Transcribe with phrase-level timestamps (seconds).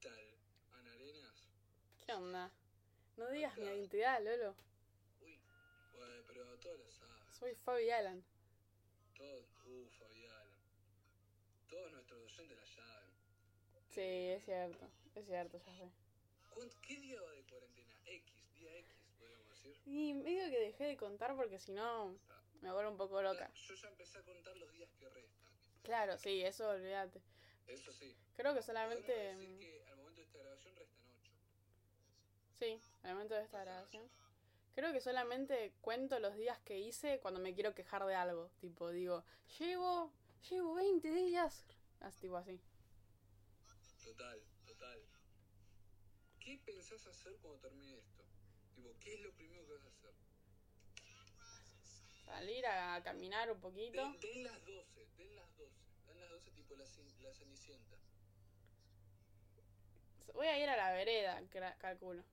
[0.00, 0.34] tal,
[0.72, 1.48] Ana Arenas?
[2.06, 2.50] ¿Qué onda?
[3.16, 4.54] No digas mi identidad, Lolo.
[5.20, 5.40] Uy,
[5.94, 7.32] bueno, pero todos lo saben.
[7.32, 8.24] Soy Fabi Alan.
[9.16, 10.48] Todos, uh, Fabián.
[11.68, 13.10] Todos nuestros oyentes la saben.
[13.90, 14.88] Sí, es cierto.
[15.14, 15.90] Es cierto, ya sé.
[16.52, 17.94] ¿Cuánto- ¿Qué día va de cuarentena?
[18.06, 19.80] X, día X, podríamos decir.
[19.86, 22.18] Y medio que dejé de contar porque si no
[22.60, 23.50] me vuelvo un poco loca.
[23.54, 25.44] Yo ya empecé a contar los días que restan.
[25.82, 27.20] Claro, sí, eso olvídate.
[27.66, 28.16] Eso sí.
[28.36, 29.12] Creo que solamente...
[29.12, 31.32] decir mm, que al momento de esta grabación restan 8.
[32.58, 34.08] Sí, al momento de esta grabación.
[34.74, 38.50] Creo que solamente cuento los días que hice cuando me quiero quejar de algo.
[38.60, 39.24] Tipo, digo,
[39.58, 40.12] llevo,
[40.50, 41.64] llevo 20 días.
[42.00, 42.60] Así, tipo así.
[44.04, 45.00] Total, total.
[46.40, 48.24] ¿Qué pensás hacer cuando termine esto?
[48.74, 50.14] Tipo, ¿qué es lo primero que vas a hacer?
[52.26, 54.02] Salir a caminar un poquito.
[54.02, 55.13] Den, den las 12, den las 12.
[56.68, 57.96] Den las 12 tipo la, cenicienta.
[60.32, 61.40] Voy a ir a la vereda,
[61.78, 62.24] calculo.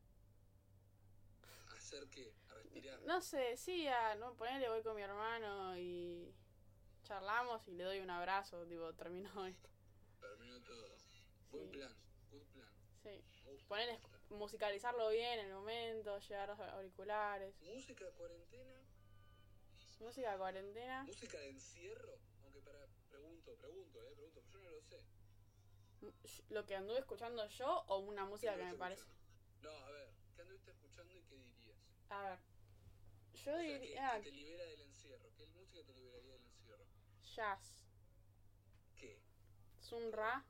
[1.76, 2.34] ¿Hacer qué?
[2.50, 3.00] A respirar.
[3.02, 6.34] No sé, sí, a no ponerle voy con mi hermano y
[7.04, 9.70] charlamos y le doy un abrazo, tipo, terminó esto.
[10.20, 10.96] Terminó todo.
[11.52, 11.96] Buen plan,
[12.32, 12.70] good plan.
[13.04, 13.24] Sí.
[13.46, 14.00] Gusta.
[14.30, 17.54] musicalizarlo bien en el momento, llevar los auriculares.
[17.62, 18.82] Música de cuarentena,
[20.00, 21.04] Música de cuarentena.
[21.04, 22.18] música de encierro.
[23.44, 24.42] Pregunto, pregunto, eh, pregunto.
[24.54, 25.04] Yo no lo sé.
[26.50, 29.04] Lo que anduve escuchando yo o una música ¿Qué que me parece.
[29.62, 31.78] No, a ver, ¿qué anduviste escuchando y qué dirías?
[32.10, 32.40] A ver.
[33.34, 35.30] Yo O sea, diría que te libera del encierro.
[35.36, 36.86] ¿Qué música te liberaría del encierro?
[37.36, 37.86] jazz.
[38.98, 39.22] ¿Qué?
[39.80, 40.44] Sun Ra.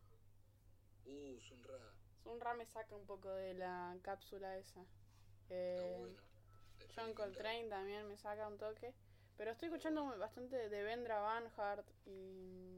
[1.06, 1.94] Uh, Sunra.
[2.24, 4.82] Sun Ra me saca un poco de la cápsula esa.
[4.82, 6.22] Está Eh, bueno.
[6.96, 8.94] John Coltrane también me saca un toque.
[9.38, 12.71] Pero estoy escuchando bastante de Vendra Van Hart y.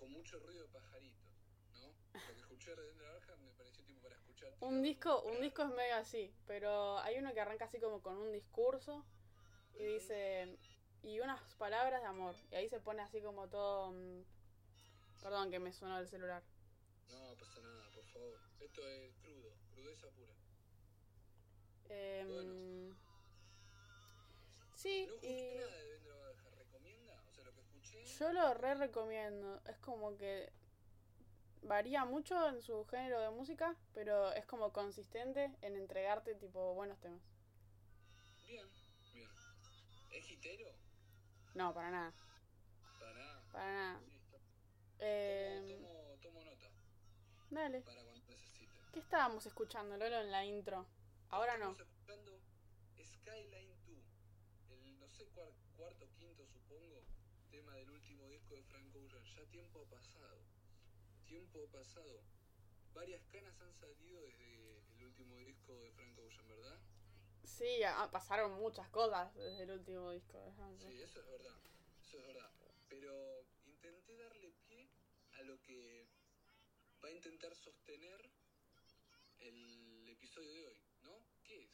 [0.00, 1.30] Con, mucho ruido de pajaritos,
[1.74, 1.88] ¿no?
[2.14, 4.56] Lo que escuché de Dendra Barja me pareció tipo para escuchar.
[4.60, 8.16] Un disco, un disco es medio así, pero hay uno que arranca así como con
[8.16, 9.04] un discurso
[9.74, 10.58] y dice
[11.02, 14.24] y unas palabras de amor y ahí se pone así como todo mm,
[15.22, 16.42] perdón que me sonó el celular.
[17.08, 18.38] No pasa nada, por favor.
[18.60, 20.32] Esto es crudo, crudeza pura.
[21.88, 22.96] Em, Bueno.
[24.76, 26.50] Sí, No y nada de Dendra Barja.
[26.56, 27.22] ¿Recomienda?
[27.28, 28.02] O sea, lo que escuché.
[28.20, 29.60] Yo lo re recomiendo.
[29.66, 30.52] Es como que
[31.62, 37.00] varía mucho en su género de música, pero es como consistente en entregarte tipo buenos
[37.00, 37.22] temas.
[38.46, 38.66] Bien,
[39.14, 39.28] bien.
[40.12, 40.70] ¿Es hitero?
[41.54, 42.12] No, para nada,
[42.98, 43.42] Para nada.
[43.52, 44.00] para nada.
[44.06, 44.36] Listo.
[44.98, 46.70] Em, Tomo, tomo nota
[47.50, 47.80] dale.
[47.80, 48.70] para cuando necesite.
[48.92, 50.86] ¿Qué estábamos escuchando, Lolo, en la intro?
[51.30, 51.70] Ahora no.
[51.70, 52.40] Estamos escuchando
[53.02, 53.98] Skyline 2,
[54.70, 57.02] el no sé cuar- cuarto o quinto supongo,
[57.50, 59.24] tema del último disco de Frank Ocean.
[59.40, 60.44] Ya tiempo ha pasado,
[61.26, 62.22] tiempo ha pasado.
[62.92, 66.78] Varias canas han salido desde el último disco de Frank Ocean, ¿verdad?
[67.44, 70.44] Sí, ah, pasaron muchas cosas desde el último disco.
[70.44, 70.78] de Hank.
[70.78, 71.58] Sí, eso es verdad,
[72.02, 72.52] eso es verdad.
[72.90, 74.90] Pero intenté darle pie
[75.32, 76.06] a lo que
[77.02, 78.30] va a intentar sostener
[79.38, 81.24] el episodio de hoy, ¿no?
[81.44, 81.70] ¿Qué es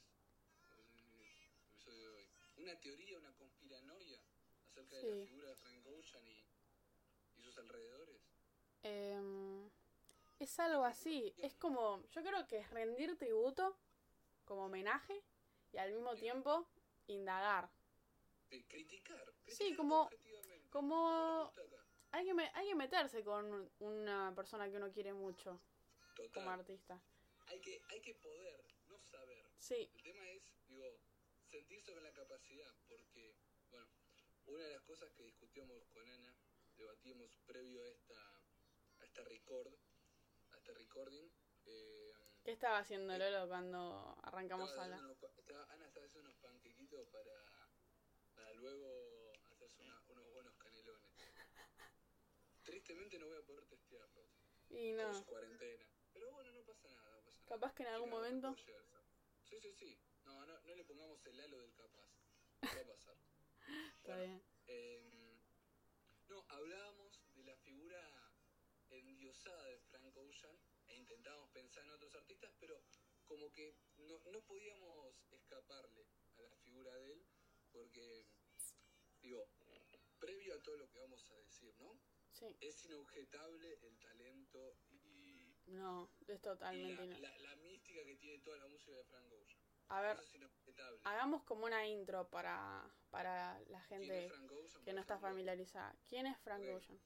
[0.95, 2.29] el episodio de hoy?
[2.59, 4.23] ¿Una teoría, una conspiranoia
[4.67, 5.09] acerca de Sí.
[5.21, 6.46] la figura de Frank Ocean y,
[7.59, 8.21] alrededores?
[8.83, 9.71] Em,
[10.39, 11.35] es algo así.
[11.39, 12.03] Es como.
[12.11, 13.77] Yo creo que es rendir tributo
[14.45, 15.23] como homenaje
[15.73, 16.69] y al mismo tiempo
[17.07, 17.69] indagar.
[18.51, 19.35] De criticar.
[19.47, 21.63] Sí, criticar como- objetivamente, como- acá.
[22.13, 25.61] Hay que, me- hay que meterse con una persona que uno quiere mucho
[26.17, 26.49] como Total.
[26.49, 27.03] artista.
[27.49, 29.45] Hay que, hay que poder, no saber.
[29.59, 30.85] Sí, El tema es, digo,
[31.45, 33.37] sentirse con la capacidad, porque,
[33.71, 33.87] bueno,
[34.47, 36.35] una de las cosas que discutíamos con Ana,
[36.77, 38.15] debatíamos previo a esta,
[39.01, 39.73] a esta record,
[40.53, 41.29] a este recording,
[41.65, 42.13] eh,
[42.45, 47.09] ¿qué estaba haciendo Lolo cuando arrancamos a unos pa- estaba- Ana estaba haciendo unos panquequitos
[47.09, 47.35] para,
[48.35, 51.11] para luego hacerse una- unos buenos canelones.
[52.65, 54.27] Tristemente no voy a poder testearlos,
[54.71, 55.25] Y no.
[55.27, 55.87] cuarentena.
[56.13, 57.49] Pero bueno, no pasa nada, no pasa nada.
[57.57, 58.57] Capaz que en algún Llega, momento.
[59.45, 59.99] Sí, sí, sí.
[60.25, 62.09] No, no, no le pongamos el halo del capaz.
[62.65, 63.17] Va a pasar.
[64.03, 64.43] Está bien.
[64.67, 65.16] Em,
[66.29, 68.01] no, hablábamos de la figura
[68.91, 70.57] endiosada de Frank Ocean
[70.89, 72.83] e intentábamos pensar en otros artistas, pero
[73.27, 76.07] como que no, no podíamos escaparle
[76.39, 77.27] a la figura de él
[77.73, 78.27] porque,
[79.21, 79.49] digo,
[80.19, 82.01] previo a todo lo que vamos a decir, ¿no?
[82.33, 82.57] Sí.
[82.61, 88.39] Es inobjetable el talento y, No, es y totalmente la, la- la mística que tiene
[88.41, 89.56] toda la música de Frank Ocean.
[89.89, 90.19] A ver,
[91.05, 94.33] hagamos como una intro para, para la ¿Quién es gente
[94.85, 95.95] que no está familiarizada.
[96.09, 96.65] ¿Quién es Frank.
[96.69, 97.01] Ocean?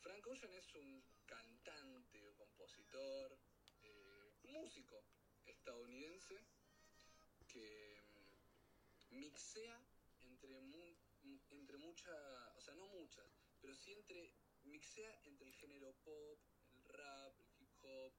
[0.00, 3.38] Frank Ocean es un cantante, compositor,
[3.82, 5.02] eh, músico
[5.46, 6.44] estadounidense
[7.48, 8.02] que
[9.10, 9.80] mm, mixea
[10.20, 10.96] entre, mu-
[11.50, 12.12] entre mucha,
[12.56, 13.26] o sea, no muchas,
[13.60, 14.34] pero sí entre,
[14.64, 16.38] mixea entre el género pop,
[16.72, 18.12] el rap, el hip hop,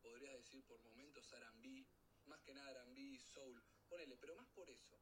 [0.00, 1.86] podrías decir por momentos R&B,
[2.26, 5.00] más que nada R&B, soul, ponele, pero más por eso,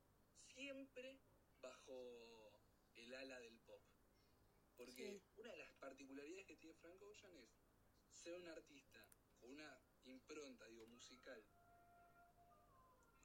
[0.55, 1.21] siempre
[1.61, 2.53] bajo
[2.95, 3.83] el ala del pop.
[4.77, 5.23] Porque Sí.
[5.37, 7.51] una de las particularidades que tiene Frank Ocean es
[8.11, 9.07] ser un artista
[9.39, 11.45] con una impronta, digo, musical.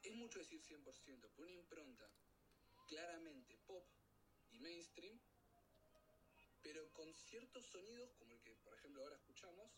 [0.02, 2.10] Es mucho decir 100%, pero una impronta
[2.86, 3.86] claramente pop
[4.50, 5.20] y mainstream,
[6.62, 9.70] pero con ciertos sonidos, como el que por ejemplo ahora escuchamos,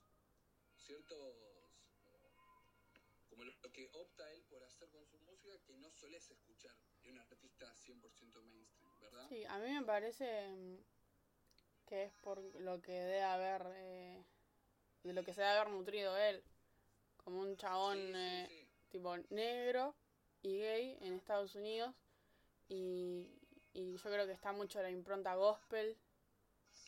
[0.76, 1.59] ciertos
[3.40, 7.10] como lo que opta él por hacer con su música que no solés escuchar de
[7.10, 9.26] un artista 100% mainstream, ¿verdad?
[9.30, 10.76] Sí, a mí me parece mm,
[11.86, 14.22] que es por lo que debe haber, eh,
[15.04, 16.42] de lo que se debe haber nutrido él,
[17.24, 18.68] como un chabón Sí, sí, eh, sí.
[18.90, 19.94] tipo negro
[20.42, 21.94] y gay en Estados Unidos
[22.68, 23.26] y,
[23.72, 25.96] y yo creo que está mucho la impronta gospel,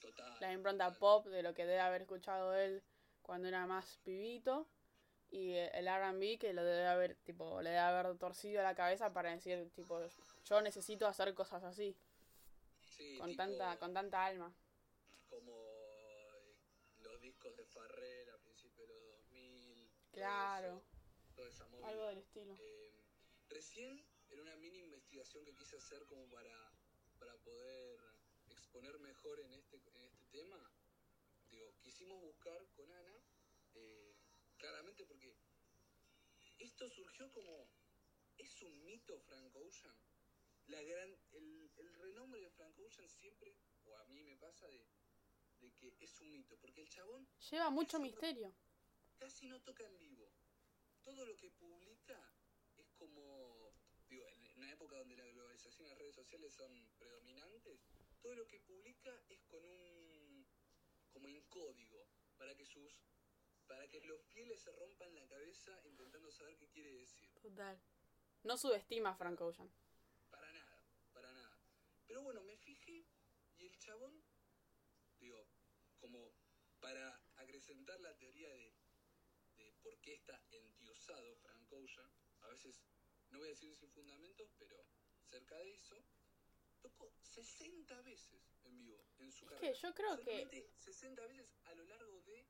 [0.02, 0.37] Total.
[0.40, 0.99] la impronta total.
[1.00, 2.82] pop de lo que debe haber escuchado él
[3.22, 4.69] cuando era más pibito
[5.32, 9.31] y el R&B que lo debe haber tipo le debe haber torcido la cabeza para
[9.31, 9.99] decir tipo
[10.44, 11.96] yo necesito hacer cosas así
[12.96, 14.52] Sí, con tipo tanta con tanta alma
[15.31, 15.52] Como
[15.88, 16.55] eh,
[17.00, 19.88] los discos de Farrell a principios de los 2000.
[19.88, 20.82] todo Claro.
[21.49, 22.93] eso, algo del estilo Eh,
[23.49, 26.55] recién, en una mini investigación que quise hacer como para,
[27.19, 27.99] para poder
[28.50, 30.70] exponer mejor en este, en este tema,
[31.50, 33.17] digo, quisimos buscar con Ana,
[33.75, 34.01] eh,
[34.62, 35.35] claramente porque
[36.61, 37.69] esto surgió como,
[38.38, 39.97] ¿es un mito Frank Ocean?
[40.69, 44.87] La gran, el, el renombre de Frank Ocean siempre, o a mí me pasa, de,
[45.61, 48.55] de que es un mito, porque el chabón lleva mucho misterio
[49.19, 50.29] casi no toca en vivo.
[51.03, 52.19] Todo lo que publica
[52.76, 53.73] es como,
[54.09, 57.81] digo, en una época donde la globalización y las redes sociales son predominantes,
[58.20, 60.44] todo lo que publica es con un,
[61.12, 62.93] como en código, para que sus,
[63.67, 67.31] para que los fieles se rompan la cabeza intentando saber qué quiere decir.
[67.41, 67.81] total
[68.44, 69.70] no subestima a Frank Ocean
[70.31, 70.82] Para nada,
[71.12, 71.59] para nada.
[72.06, 73.06] Pero bueno, me fijé
[73.59, 74.23] y el chabón,
[75.20, 75.47] digo,
[76.00, 76.35] como
[76.81, 78.75] para acrecentar la teoría de,
[79.59, 82.11] de por qué está endiosado Frank Ocean,
[82.41, 82.75] a veces,
[83.31, 84.85] no voy a decir sin fundamentos, pero
[85.23, 85.97] cerca de eso,
[86.81, 89.73] tocó 60 veces en vivo en su Es carrera.
[89.73, 92.44] que yo creo que- Solamente 60 veces a lo largo de...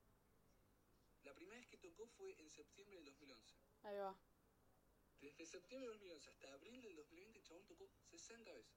[1.23, 3.55] La primera vez que tocó fue en septiembre del 2011.
[3.83, 4.15] ahí va
[5.21, 8.75] Desde septiembre del 2011 hasta abril del 2020, el chabón tocó 60 veces.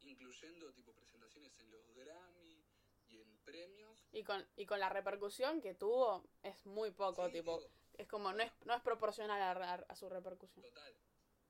[0.00, 2.64] Incluyendo tipo presentaciones en los Grammy
[3.08, 4.06] y en premios.
[4.12, 8.06] y con y con la repercusión que tuvo es muy poco Sí, tipo digo, es
[8.08, 10.94] como no es no es proporcional a, a- a su repercusión total.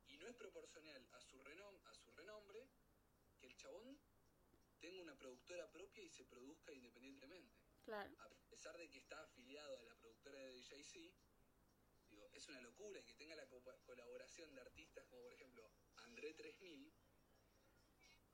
[0.08, 2.67] Y no es proporcional a su, renom a su renombre
[3.38, 3.99] que el chabón
[4.81, 7.58] tenga una productora propia y se produzca independientemente.
[7.84, 11.14] claro A pesar de que está afiliado a la productora de DJC,
[12.08, 15.70] digo, es una locura y que tenga la co- colaboración de artistas como por ejemplo
[15.96, 16.90] André 3000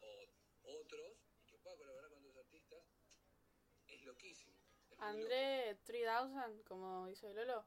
[0.00, 0.28] o
[0.62, 2.84] otros y que pueda colaborar con otros artistas
[3.88, 4.56] es loquísimo.
[4.90, 7.66] es André 3000 como dice Lolo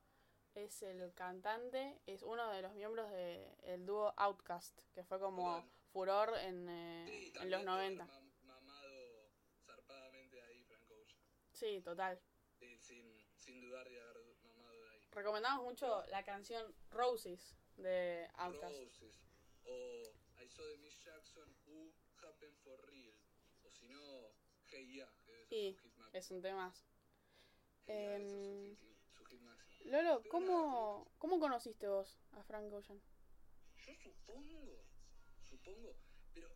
[0.53, 6.33] es el cantante es uno de los miembros del dúo Outcast que fue como furor
[6.37, 7.05] en, eh.
[7.05, 9.33] Sí, en los debe haber 90 mam- mamado
[9.65, 11.21] zarpadamente ahí Frank Ocean.
[11.51, 12.21] sí total
[13.83, 15.01] de haber mamado de ahí.
[15.11, 19.19] recomendamos mucho la canción Roses de Outcast Roses.
[19.65, 20.03] O
[20.41, 21.91] I saw the Miss Jackson, Who
[22.21, 23.15] Happened for Real.
[23.63, 24.31] O si no,
[24.71, 25.09] Hey Ya,
[25.49, 25.77] que
[26.13, 26.73] es Y un tema
[27.87, 28.77] em,
[29.43, 29.85] máximo.
[29.85, 33.01] Lolo ¿cómo, ¿cómo conociste vos a Frank Ocean?
[33.85, 34.83] Yo supongo,
[35.41, 35.95] supongo,
[36.33, 36.49] pero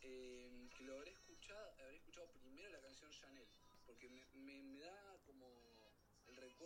[0.00, 3.48] eh, que lo habré escuchado, habré escuchado primero la canción Chanel,
[3.84, 5.16] porque me, me, me da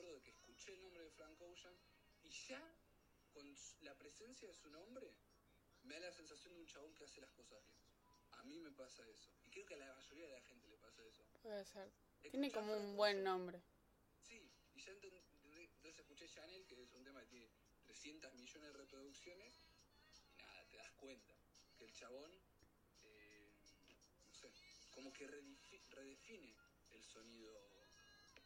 [0.03, 1.75] de que escuché el nombre de Frank Ocean
[2.23, 2.62] y ya
[3.31, 5.15] con la presencia de su nombre
[5.83, 7.79] me da la sensación de un chabón que hace las cosas bien.
[8.33, 10.76] A mí me pasa eso, y creo que a la mayoría de la gente le
[10.79, 11.25] pasa eso.
[11.43, 11.91] puede ser
[12.31, 13.62] tiene como un buen nombre
[14.21, 17.49] Sí, y ya entendí- entonces escuché Chanel, que es un tema que tiene
[17.85, 19.61] 300 millones de reproducciones,
[20.29, 21.35] y nada, te das cuenta
[21.76, 22.33] que el chabón,
[23.05, 23.53] eh,
[24.25, 24.50] no sé,
[24.91, 26.57] como que redefi- redefine
[26.91, 27.55] el sonido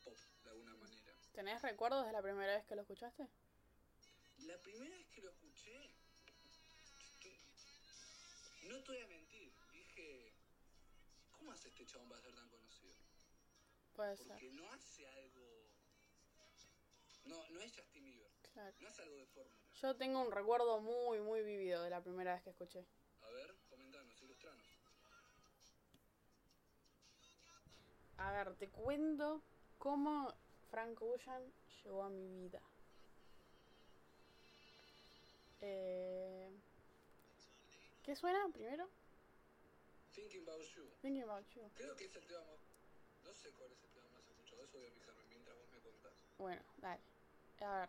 [0.05, 1.00] pop de alguna manera.
[1.33, 3.29] ¿Tenés recuerdos de la primera vez que lo escuchaste?
[4.39, 5.91] La primera vez que lo escuché,
[8.69, 10.33] no te voy a mentir, dije,
[11.33, 12.95] ¿cómo hace este chabón para ser tan conocido?
[14.01, 15.71] puede ser Porque no hace algo
[17.25, 18.31] No, no es Justin Bieber.
[18.55, 18.75] Claro.
[18.81, 19.61] No es algo de fórmula.
[19.75, 22.87] Yo tengo un recuerdo muy, muy vivido de la primera vez que escuché.
[23.21, 24.67] A ver, comentanos, ilustranos.
[28.17, 29.43] A ver, te cuento
[29.79, 30.35] cómo
[30.71, 31.53] Frank Ocean
[31.85, 32.61] llegó a mi vida.
[35.61, 36.51] Eh,
[38.03, 38.89] ¿Qué suena primero?
[40.15, 40.85] Thinking About You.
[41.03, 41.71] Thinking About You.
[41.75, 42.61] Creo que es el tema más...
[43.25, 45.81] No sé cuál es el tema más escuchado, eso voy a fijarme mientras vos me
[45.81, 46.13] contás.
[46.39, 47.01] Bueno, dale.
[47.61, 47.89] A ver.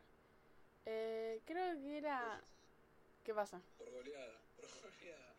[0.85, 2.41] Eh, creo que era...
[3.23, 3.61] ¿Qué pasa?
[3.77, 5.35] Por goleada, por goleada.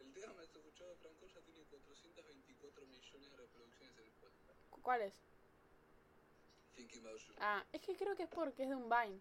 [0.00, 4.52] El tema más escuchado de Franco ya tiene 424 millones de reproducciones en Spotify.
[4.70, 5.14] ¿Cu- ¿Cuál es?
[7.38, 9.20] Ah, es que creo que es porque es de un Vine.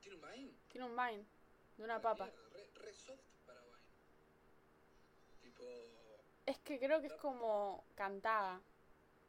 [0.00, 0.52] ¿Tiene un Vine?
[0.70, 1.26] Tiene un Vine.
[1.76, 2.24] De una Ah, papa.
[2.24, 3.76] mierda, Re, re soft para Vine.
[5.42, 5.64] Tipo...
[6.46, 8.60] Es que creo que es como cantada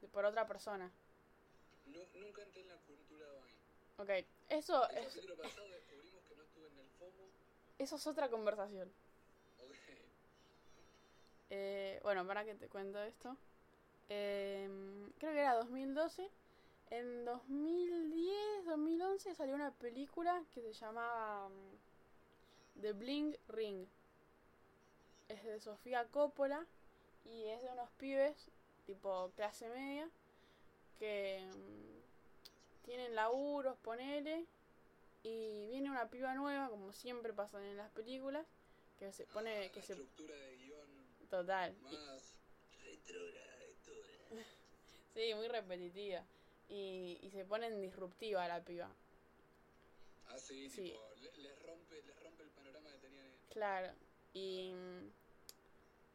[0.01, 0.91] de- por otra persona.
[1.87, 3.25] nu- nunca entré en la cultura
[3.97, 4.23] Vine.
[4.23, 7.29] Ok, eso El es, capítulo pasado descubrimos que no estuve en el FOMO.
[7.79, 8.91] eso es otra conversación.
[9.59, 9.73] Ok.
[11.49, 13.37] Eh, bueno, para que te cuento esto.
[14.09, 16.29] Em, creo que era 2012.
[16.89, 23.85] En 2010, 2011 salió una película que se llamaba mm, The Bling Ring.
[25.27, 26.65] Es de Sofía Coppola
[27.25, 28.51] y es de unos pibes
[28.85, 30.09] tipo clase media
[30.97, 34.45] que mm, tienen laburos, ponele,
[35.23, 38.47] y viene una piba nueva, como siempre pasa en las películas,
[38.97, 40.87] que se pone, Ah, que la se estructura de guion
[41.29, 41.75] Total.
[41.75, 42.35] Y- más de todas.
[45.13, 46.25] sí, muy repetitiva.
[46.69, 48.89] Y, y se ponen disruptiva la piba.
[50.27, 50.83] Ah, sí, Sí.
[50.91, 53.25] tipo, le- les, rompe, les rompe el panorama que tenían.
[53.25, 53.93] en- Claro.
[54.33, 54.73] Y,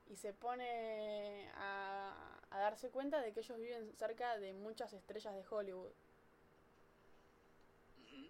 [0.08, 5.34] y se pone a, a darse cuenta de que ellos viven cerca de muchas estrellas
[5.34, 5.90] de Hollywood.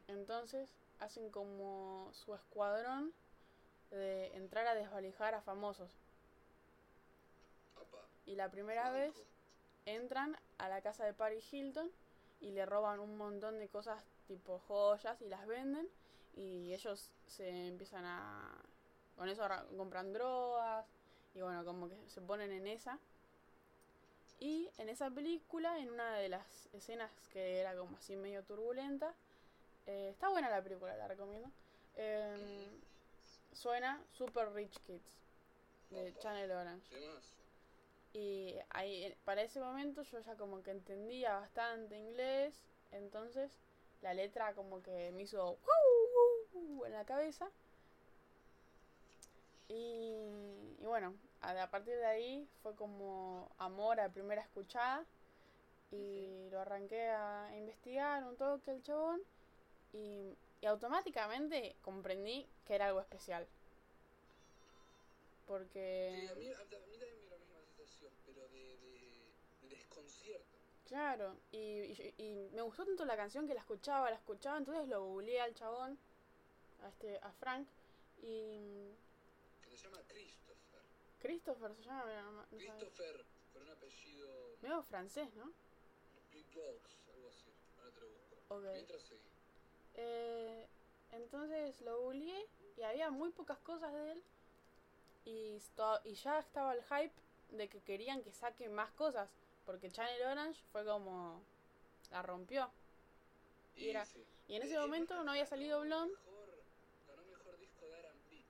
[0.09, 3.13] Entonces hacen como su escuadrón
[3.91, 5.91] de entrar a desvalijar a famosos.
[8.27, 9.13] Y la primera vez
[9.85, 11.91] entran a la casa de Paris Hilton
[12.43, 15.89] y le roban un montón de cosas tipo joyas y las venden
[16.35, 18.63] y ellos se empiezan a
[19.17, 19.47] con eso
[19.77, 20.87] compran drogas
[21.35, 22.99] y bueno como que se ponen en esa
[24.41, 29.15] y en esa película en una de las escenas que era como así medio turbulenta
[29.87, 31.49] eh, está buena la película la recomiendo
[31.97, 32.81] em,
[33.53, 35.23] suena Super Rich Kids
[35.91, 36.15] de.
[36.19, 36.87] Channel Orange.
[38.13, 43.59] Y ahí, eh, para ese momento yo ya como que entendía bastante inglés, entonces
[44.03, 45.59] la letra como que me hizo
[46.85, 47.51] en la cabeza.
[49.69, 50.27] Y,
[50.81, 55.07] y bueno, a, partir de ahí fue como amor a primera escuchada.
[55.91, 59.21] Y lo arranqué a investigar un toque el chabón.
[59.93, 63.47] Y, y automáticamente comprendí que era algo especial.
[65.47, 66.19] Porque...
[66.21, 69.33] Sí, a mí, a, a mí también me dio la misma sensación, pero de, de,
[69.63, 70.59] de desconcierto.
[70.93, 74.87] Claro, y, y, y me gustó tanto la canción que la escuchaba, la escuchaba, entonces
[74.89, 75.99] lo googleé al chabón,
[76.83, 77.67] a este, a Frank,
[78.19, 78.93] y
[79.63, 80.83] Que se llama Christopher.
[81.19, 82.79] Christopher se llama, mira, no.
[82.79, 84.29] Christopher, con un apellido
[84.61, 85.51] Medio francés, ¿no?
[86.31, 87.51] Big Box, algo así.
[87.79, 88.37] Ahora te lo busco.
[88.55, 88.65] Ok.
[88.75, 89.31] Mientras seguí.
[89.95, 90.69] Eh,
[91.13, 92.47] entonces lo googleé
[92.77, 94.23] y había muy pocas cosas de él,
[95.25, 95.59] y,
[96.05, 97.15] y ya estaba el hype
[97.49, 99.31] de que querían que saque más cosas,
[99.65, 101.43] porque Channel Orange fue como...
[102.11, 102.71] la rompió.
[103.77, 104.25] Y era- sí.
[104.49, 106.63] Y en ese momento no había salido Blonde, Mejor,
[107.09, 108.45] ganó mejor disco de R&B.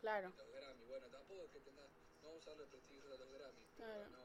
[0.00, 0.32] claro.
[0.36, 1.88] Los Grammy, bueno, tampoco que tengas,
[2.22, 4.08] no vamos a darle prestigio a los Grammy, Claro.
[4.10, 4.18] no.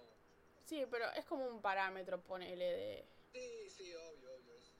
[0.65, 4.71] Sí, pero es como un parámetro, ponele, de, Sí, sí, obvio, obvio, es,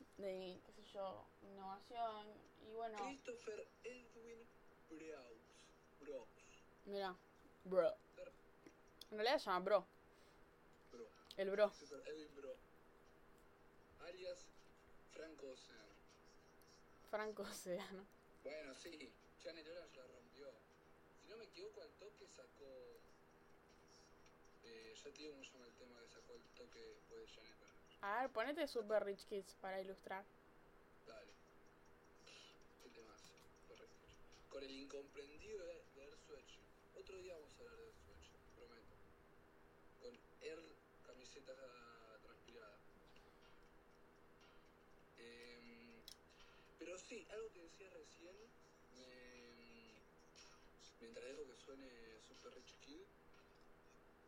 [0.00, 2.26] es de, qué sé yo, innovación.
[2.68, 4.46] Y bueno, Christopher Edwin
[4.88, 5.40] Braux.
[6.00, 6.28] Braux.
[6.84, 7.16] mira,
[7.64, 7.92] bro.
[9.10, 9.86] En realidad se llama Bro.
[11.36, 11.70] El bro.
[11.70, 12.56] Christopher Edwin Bro.
[14.06, 14.46] Alias
[15.12, 15.86] Franco Ocean.
[17.10, 18.06] Franco Océano.
[18.42, 19.12] Bueno, sí,
[19.42, 20.50] Channel Orange la rompió.
[21.20, 23.00] Si no me equivoco, al toque sacó.
[24.64, 27.54] Eh, ya te digo cómo llama el tema que sacó el toque después de Channel
[27.62, 27.98] Orange.
[28.02, 30.24] A ver, ponete Super Rich Kids para ilustrar.
[31.06, 31.32] Dale.
[32.82, 33.34] Qué temazo.
[33.68, 34.16] Lo reescucho.
[34.50, 35.86] Con el incomprendido de,
[36.26, 36.58] Switch.
[36.94, 38.94] Otro día vamos a hablar de Air Switch, prometo.
[40.00, 40.58] Con Air
[41.06, 41.54] camiseta
[42.22, 42.78] transpirada.
[45.18, 46.02] Em,
[46.78, 48.36] pero sí, algo que decía recién,
[48.90, 50.02] me-
[50.98, 53.06] mientras dejo que suene Super Rich Kid,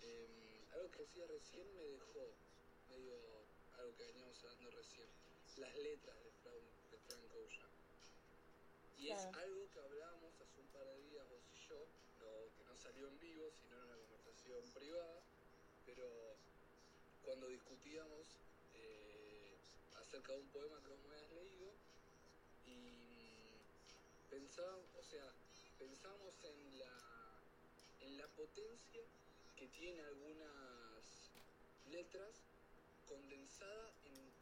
[0.00, 2.40] em, algo que decía recién me dejó
[2.86, 3.16] medio
[3.72, 5.10] algo que veníamos hablando recién.
[5.56, 6.52] las letras de, Fra-
[6.90, 7.72] de Frank Ocean.
[8.96, 9.30] Y Claro.
[9.30, 12.76] es algo que hablábamos hace un par de días vos y yo, no, que no
[12.76, 15.24] salió en vivo, sino en una conversación privada,
[15.84, 16.44] pero
[17.20, 19.58] cuando discutíamos eh,
[19.94, 21.17] acerca de un poema que vos me
[24.66, 25.32] o sea,
[25.78, 27.42] pensamos en la,
[28.00, 29.02] en la potencia
[29.54, 31.30] que tiene algunas
[31.84, 32.34] letras
[33.04, 34.32] condensada en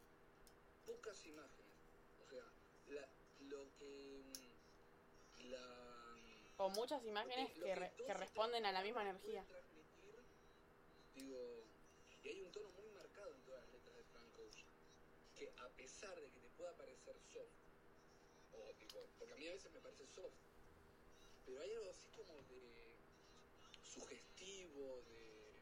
[0.85, 1.75] pocas imágenes.
[2.19, 2.43] O sea,
[2.87, 3.07] la,
[3.39, 9.45] lo que mm, la O muchas imágenes que, re- responden a la misma energía.
[9.45, 10.15] transmitir,
[11.13, 11.63] digo,
[12.23, 14.71] y hay un tono muy marcado en todas las letras de Frank Ocean,
[15.35, 17.53] que a pesar de que te pueda parecer soft,
[18.51, 20.33] o tipo, porque a mí a veces me parece soft,
[21.45, 22.97] pero hay algo así como de
[23.83, 25.53] sugestivo, de...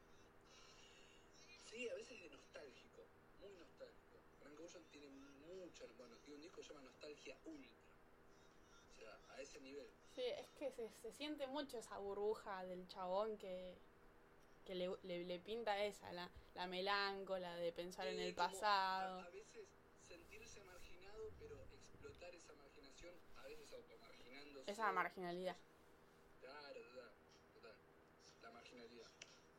[1.69, 3.05] Sí, a veces de nostálgico,
[3.39, 4.17] muy nostálgico.
[4.39, 7.71] Frank Ocean tiene mucha, bueno, tiene un disco que se llama Nostalgia Ultra.
[8.91, 9.89] O sea, a ese nivel.
[10.13, 13.77] Sí, es que se, se siente mucho esa burbuja del chabón que,
[14.63, 19.19] que le, le- le pinta esa, la, la meláncola de pensar en el pasado.
[19.19, 19.67] A, a veces
[20.07, 24.54] sentirse marginado, pero explotar esa marginación, a veces automarginándose.
[24.65, 25.55] Esa marginalidad.
[26.39, 27.11] Claro, total,
[27.53, 27.75] total.
[28.41, 29.07] La marginalidad.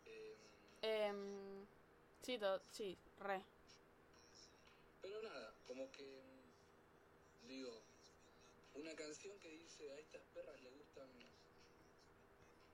[0.04, 0.36] Eh,
[0.82, 1.66] Em,
[2.22, 3.42] sí, to- sí, re.
[5.00, 6.04] pero nada, como que.
[7.46, 7.84] Digo,
[8.74, 11.08] una canción que dice a estas perras le gustan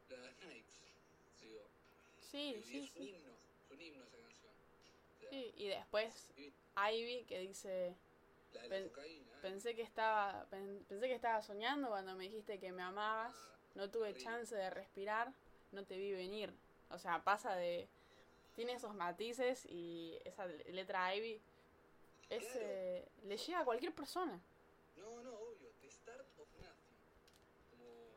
[0.09, 0.81] las Nikes.
[1.41, 1.69] Digo,
[2.19, 3.09] Sí, y sí, es un sí.
[3.11, 4.53] himno, es un himno esa canción.
[4.53, 7.97] O sea, Sí, y después y Ivy que dice,
[8.55, 9.33] la de pen- la cocaína.
[9.33, 9.39] ¿eh?
[9.43, 13.57] pensé que estaba pen- pensé que estaba soñando cuando me dijiste que me amabas, Ah,
[13.75, 14.23] no tuve horrible.
[14.25, 15.33] chance de respirar,
[15.73, 16.53] no te vi venir.
[16.91, 17.89] O sea, pasa de
[18.55, 21.41] tiene esos matices y esa le- letra Ivy
[22.29, 22.61] es, Claro.
[22.63, 24.41] eh, le llega a cualquier persona.
[24.97, 25.71] No, no, obvio.
[25.81, 26.97] The start of nothing.
[27.71, 28.11] Como.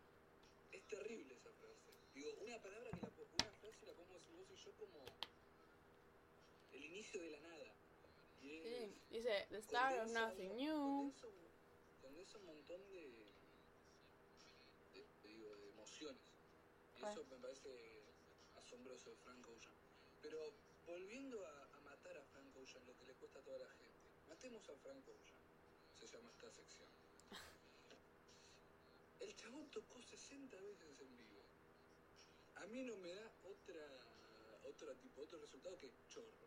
[0.74, 1.94] Es terrible esa frase.
[2.14, 5.06] Digo, una palabra que la una frase la podemos vos y yo como.
[6.74, 7.75] El inicio de la nada.
[8.66, 11.14] Sí, dice, the start of nothing new.
[12.02, 12.96] Condensa un, montón de.
[14.94, 16.34] de, de- digo, de emociones.
[16.96, 17.70] Y eso me parece
[18.56, 19.76] asombroso de Frank Ocean.
[20.22, 20.40] Pero
[20.88, 24.10] volviendo a, a matar a Frank Ocean, lo que le cuesta a toda la gente.
[24.28, 25.40] Matemos a Frank Ocean.
[25.94, 26.90] Se llama esta sección.
[29.20, 31.44] El chabón tocó 60 veces en vivo.
[32.56, 33.86] A mí no me da otra,
[34.64, 36.45] otro tipo, otro resultado que chorro.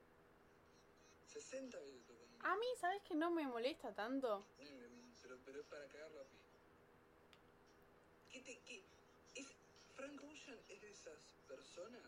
[1.40, 2.18] 60 veces.
[2.40, 4.44] A mí, ¿sabes que no me molesta tanto?
[5.22, 6.36] Pero, pero es para cagarlo a pi.
[8.30, 8.84] ¿Qué te, qué?
[9.36, 9.46] Es,
[9.94, 12.02] Frank Ocean es de esas personas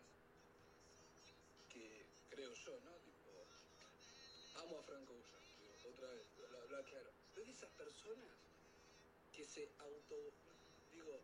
[1.69, 2.91] que, creo yo, ¿no?
[2.99, 3.31] Tipo,
[4.57, 7.13] amo a Frank Ocean, digo, otra vez, lo, lo aclaro.
[7.33, 8.37] Pero es de esas personas
[9.33, 10.35] que se auto,
[10.91, 11.23] digo,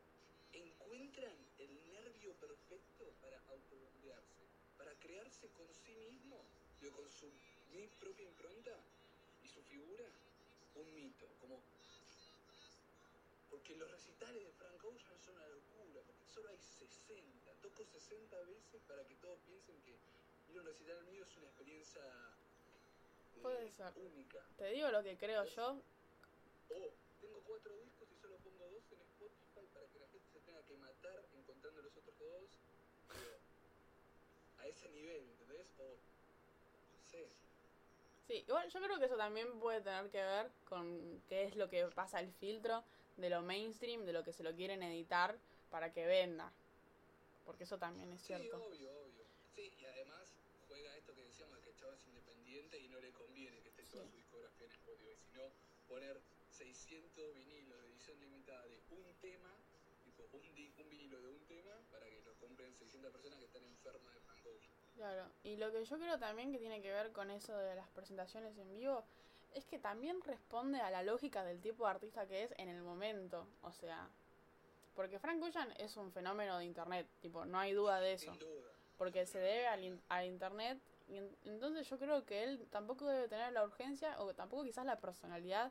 [0.52, 6.44] encuentran el nervio perfecto para autobombearse, para crearse con sí mismo,
[6.80, 7.30] digo, con su
[7.76, 8.72] mi propia impronta
[9.44, 10.04] y su figura,
[10.74, 11.62] un mito, como
[13.50, 18.40] porque los recitales de Frank Ocean son una locura, porque solo hay 60, toco 60
[18.42, 19.98] veces para que todos piensen que
[20.48, 22.02] ir a un recital mío es una experiencia
[23.36, 23.92] eh, Puede ser.
[23.96, 24.46] única.
[24.56, 25.82] Te digo lo que creo yo.
[26.68, 30.40] O tengo cuatro discos y solo pongo dos en Spotify para que la gente se
[30.40, 32.50] tenga que matar encontrando los otros dos.
[33.08, 33.38] Pero
[34.58, 35.66] a ese nivel, ¿entendés?
[35.78, 35.98] O
[36.92, 37.45] no sé.
[38.26, 41.68] Sí, igual yo creo que eso también puede tener que ver con qué es lo
[41.68, 42.84] que pasa el filtro
[43.16, 45.38] de lo mainstream, de lo que se lo quieren editar
[45.70, 46.52] para que venda.
[47.44, 48.56] Porque eso también es Sí, cierto.
[48.64, 49.24] obvio, obvio.
[49.54, 50.34] Sí, y además
[50.66, 53.68] juega esto que decíamos de que el chaval es independiente y no le conviene que
[53.68, 54.10] esté toda Sí.
[54.10, 55.52] su discografía en Spotify, sino
[55.86, 59.54] poner 600 vinilos de edición limitada de un tema,
[60.04, 63.62] tipo un, un vinilo de un tema, para que lo compren 600 personas que están
[63.64, 64.25] enfermas de.
[64.96, 67.88] Claro, y lo que yo creo también que tiene que ver con eso de las
[67.90, 69.04] presentaciones en vivo
[69.54, 72.82] es que también responde a la lógica del tipo de artista que es en el
[72.82, 73.46] momento.
[73.62, 74.08] O sea,
[74.94, 78.32] porque Frank Ocean es un fenómeno de internet, tipo, no hay duda de eso.
[78.96, 80.78] Porque se debe al, in- a internet.
[81.08, 84.86] Y en- entonces yo creo que él tampoco debe tener la urgencia o tampoco quizás
[84.86, 85.70] la personalidad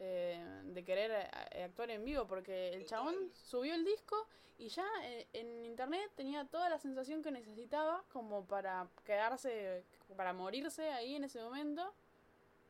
[0.00, 1.10] eh, de querer
[1.54, 2.26] eh, actuar en vivo.
[2.26, 4.26] Porque el chabón subió el disco
[4.58, 9.84] y ya eh, en internet tenía toda la sensación que necesitaba como para quedarse,
[10.16, 11.94] para morirse ahí en ese momento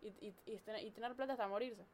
[0.02, 1.84] y, y, y tener- plata hasta morirse.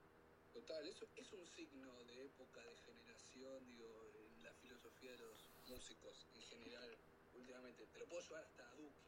[0.53, 5.51] Total, eso es un signo de época, de generación, digo, en la filosofía de los
[5.69, 6.97] músicos en general,
[7.35, 7.87] últimamente.
[7.93, 9.05] Te lo puedo llevar hasta a Duki.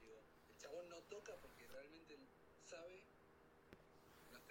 [0.00, 1.61] Digo, el chabón no toca porque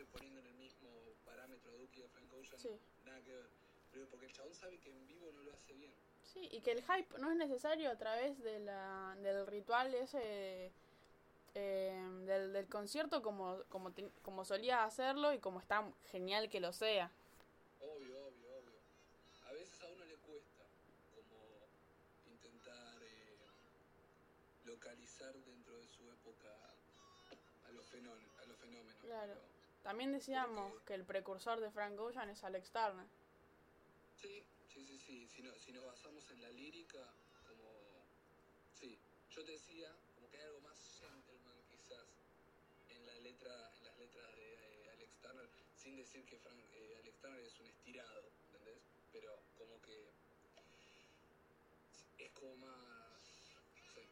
[0.01, 0.89] estoy poniendo en el mismo
[1.25, 2.69] parámetro a Duki a Frank Ocean, Sí.
[3.05, 3.45] nada que ver.
[3.91, 5.91] Pero porque el chabón sabe que en vivo no lo hace bien.
[6.23, 10.71] Sí, y que el hype no es necesario a través de la, del ritual ese
[11.53, 16.61] eh, del, del concierto como, como, te- como solía hacerlo y como está genial que
[16.61, 17.11] lo sea.
[17.81, 18.79] Obvio, obvio, obvio.
[19.49, 20.63] A veces a uno le cuesta
[21.13, 21.67] como
[22.31, 23.37] intentar eh,
[24.65, 26.49] localizar dentro de su época
[27.67, 28.95] a los, fenómenos, a los fenómenos.
[29.01, 29.33] Claro.
[29.33, 29.50] pero-
[29.83, 33.07] También decíamos que el precursor de Frank Ocean es Alex Turner.
[34.15, 35.27] Sí, sí, sí, sí.
[35.27, 37.13] Si, no- si nos basamos en la lírica,
[37.47, 38.05] como...
[38.73, 42.07] Sí, yo te decía como que hay algo más gentleman quizás
[42.89, 46.95] en la letra, en las letras de eh, Alex Turner, sin decir que Frank, eh,
[46.99, 48.83] Alex Turner es un estirado, ¿entendés?
[49.11, 50.13] Pero como que
[52.19, 53.55] es como más...
[53.83, 54.07] No sé.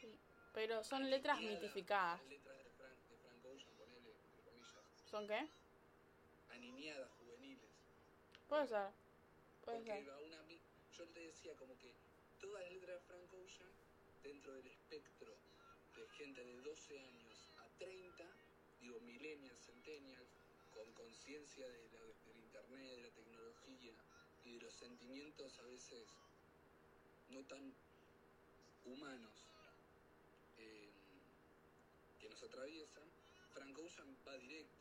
[0.00, 0.18] Sí.
[0.54, 2.22] Pero son letras mitificadas.
[2.24, 5.48] Letras de Frank, de Frank Ocean, ponele, entre comillas, ¿Son qué?
[6.50, 7.70] aniñadas, juveniles.
[8.48, 8.90] Puede ser.
[9.64, 10.10] Puede Porque ser.
[10.10, 10.44] a una
[10.96, 11.94] yo te decía como que
[12.40, 13.70] todas las letras de Frank Ocean,
[14.22, 15.36] dentro del espectro
[15.96, 18.24] de gente de 12 años a 30,
[18.80, 20.28] digo millennials, centennials,
[20.70, 23.94] con conciencia de la- del internet, de la tecnología
[24.44, 26.08] y de los sentimientos a veces
[27.28, 27.74] no tan
[28.84, 29.46] humanos
[30.58, 30.92] eh,
[32.18, 33.10] que nos atraviesan,
[33.54, 34.79] Frank Ocean va directo,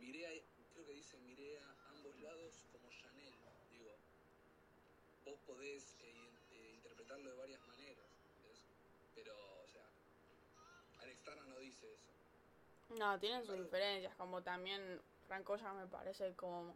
[0.00, 0.30] miré a,
[0.72, 3.34] creo que dice, miré a ambos lados como Chanel,
[3.70, 3.96] digo,
[5.24, 8.06] vos podés eh, eh, interpretarlo de varias maneras,
[9.14, 9.86] pero, o sea,
[11.00, 12.10] Alex Turner no dice eso.
[12.98, 16.74] No, tienen sus diferencias, como también Frank Ocean me parece como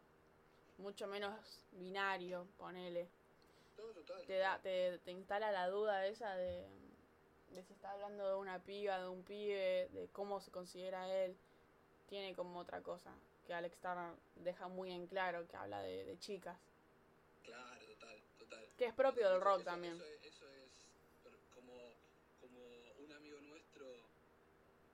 [0.78, 3.08] mucho menos binario, ponele.
[3.76, 4.24] No, total.
[4.26, 6.64] Te da, te, te instala la duda esa de,
[7.50, 11.36] de si está hablando de una piba, de un pibe, de cómo se considera él.
[12.08, 13.12] Tiene como otra cosa
[13.46, 16.58] que Alex Turner deja muy en claro, que habla de, de chicas.
[17.42, 18.68] Claro, total, total.
[18.78, 19.94] Que es propio del rock eso- también.
[19.94, 21.74] Eso, es- eso es como,
[22.40, 22.60] como
[23.04, 23.86] un amigo nuestro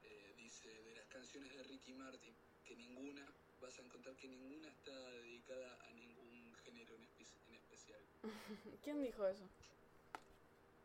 [0.02, 3.26] eh, dice de las canciones de Ricky Martin, que ninguna,
[3.60, 8.00] vas a encontrar que ninguna está dedicada a ningún género en, espe- en especial.
[8.82, 9.48] ¿Quién dijo eso?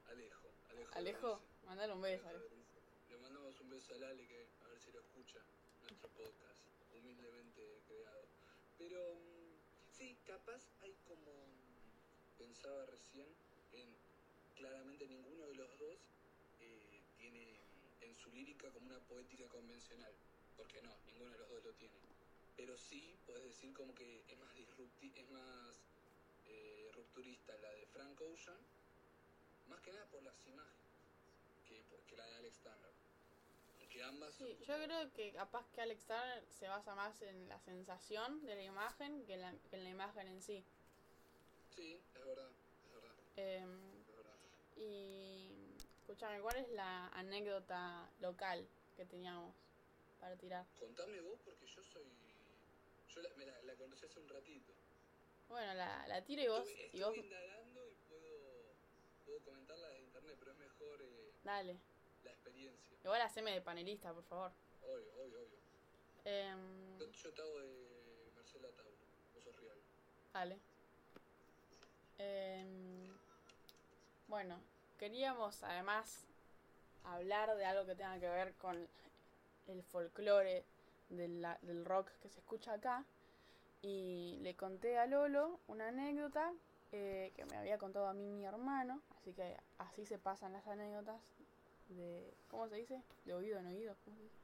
[0.07, 0.91] Alejo, Alejo.
[0.95, 2.27] Alejo, mandale un beso.
[2.27, 2.45] Alejo.
[3.09, 5.39] Le mandamos un beso al Ale que a ver si lo escucha
[6.07, 8.27] podcast, humildemente creado.
[8.77, 9.59] Pero mm,
[9.91, 13.35] sí, capaz hay como mm, pensaba recién
[13.71, 13.97] en
[14.55, 15.99] claramente ninguno de los dos
[16.59, 20.15] eh, tiene mm, en su lírica como una poética convencional,
[20.55, 21.99] porque no, ninguno de los dos lo tiene.
[22.55, 25.85] Pero sí puedes decir como que es más disrupti es más
[26.45, 28.59] eh, rupturista la de Frank Ocean,
[29.67, 30.85] más que nada por las imágenes
[31.65, 32.94] que, que la de Alex Turner.
[33.95, 37.47] Que ambas son Sí, yo creo que capaz que Alex Turner se basa más en
[37.47, 40.65] la sensación de la imagen que en la, que en la imagen en sí.
[41.69, 42.51] Sí, es verdad,
[42.83, 44.35] es verdad, Em, es verdad.
[44.75, 49.55] y escúchame, ¿cuál es la anécdota local que teníamos
[50.19, 50.65] para tirar?
[50.77, 52.03] Contame vos porque yo soy...
[53.07, 54.73] Yo la, me la, la conocí hace un ratito.
[55.47, 58.75] Bueno, la, la tiro y vos, estuve, y vos estuve indagando y puedo,
[59.23, 61.79] puedo comentarla desde internet, pero es mejor eh, dale.
[62.25, 62.97] La experiencia.
[63.03, 64.51] Igual haceme de panelista, por favor.
[64.81, 65.59] Obvio, obvio, obvio.
[66.25, 68.91] Em, Yo, yo te hago de Marcela Tauro,
[69.33, 69.77] vos sos real.
[70.33, 70.59] Dale.
[72.17, 73.13] Em,
[74.27, 74.59] bueno,
[74.97, 76.25] queríamos además
[77.03, 78.87] hablar de algo que tenga que ver con
[79.67, 80.65] el folclore
[81.09, 83.05] del, del rock que se escucha acá.
[83.81, 86.51] Y le conté a Lolo una anécdota
[86.91, 89.01] eh, que me había contado a mí mi hermano.
[89.17, 91.21] Así que así se pasan las anécdotas
[91.89, 92.33] de...
[92.49, 93.01] ¿Cómo se dice?
[93.25, 93.95] De oído en oído.
[94.03, 94.35] ¿cómo se dice?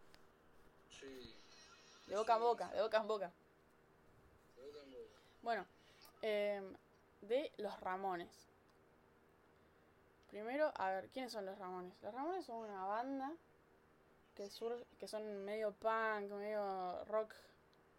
[0.89, 1.35] Sí.
[2.07, 3.31] De boca en Sí, boca, de boca en boca.
[4.57, 5.19] De boca en boca.
[5.41, 5.65] Bueno,
[6.21, 6.73] em,
[7.21, 8.47] de los Ramones.
[10.29, 11.93] Primero, a ver, ¿quiénes son los Ramones?
[12.01, 13.31] Los Ramones son una banda
[14.35, 17.33] que, sur que son medio punk, medio rock,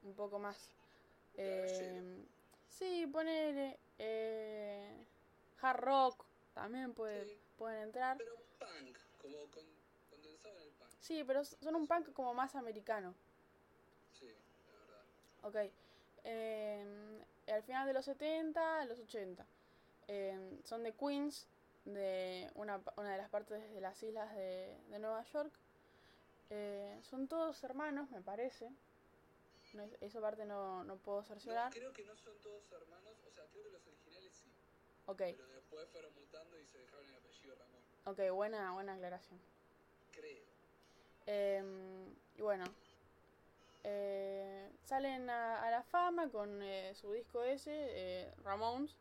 [0.02, 0.70] un poco más.
[1.36, 2.24] Em,
[2.68, 3.78] sí, ponele.
[3.98, 5.04] eh,
[5.60, 6.24] hard rock
[6.54, 7.38] también puede, Sí.
[7.56, 8.16] pueden entrar.
[8.16, 9.64] Pero punk, como con,
[10.10, 10.90] condensado en el punk.
[11.00, 13.14] Sí, pero son un punk como más americano.
[14.12, 14.28] Sí,
[14.66, 15.04] la verdad.
[15.42, 15.72] Ok.
[16.24, 19.46] Eh, al final de los 70, los 80.
[20.08, 21.46] Eh, son de Queens,
[21.84, 25.52] de una, una de las partes de las islas de, de Nueva York.
[26.50, 28.70] Eh, son todos hermanos, me parece.
[29.72, 31.72] No, es- esa parte no, no puedo No, cerciorar.
[31.72, 34.52] creo que no son todos hermanos, o sea, creo que los originales sí.
[35.06, 37.01] Ok, Pero después fueron mutando y se dejaron.
[38.04, 39.40] Ok, buena, buena aclaración.
[40.12, 40.44] Creo.
[41.26, 41.62] Eh,
[42.36, 42.64] y bueno,
[43.84, 48.96] eh, salen a, a la fama con eh, su disco ese, eh, Ramones.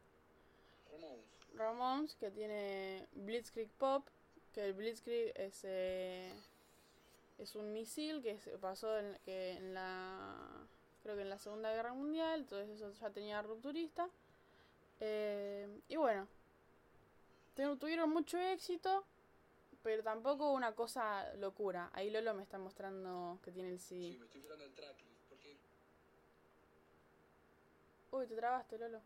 [0.91, 1.25] Ramones.
[1.55, 4.07] Ramones, que tiene Blitzkrieg Pop,
[4.53, 6.33] que el Blitzkrieg es, eh,
[7.37, 10.67] es un misil que se pasó en, que en la
[11.03, 14.07] creo que en la Segunda Guerra Mundial, entonces eso ya tenía rupturista.
[14.99, 16.27] Eh, y bueno,
[17.79, 19.05] tuvieron mucho éxito,
[19.83, 21.89] pero tampoco una cosa locura.
[21.93, 24.17] Ahí Lolo me está mostrando que tiene el Sí, CD.
[24.19, 25.21] me estoy fijando el tracklist.
[25.29, 25.57] Porque
[28.11, 29.01] Uy, te trabaste, Lolo.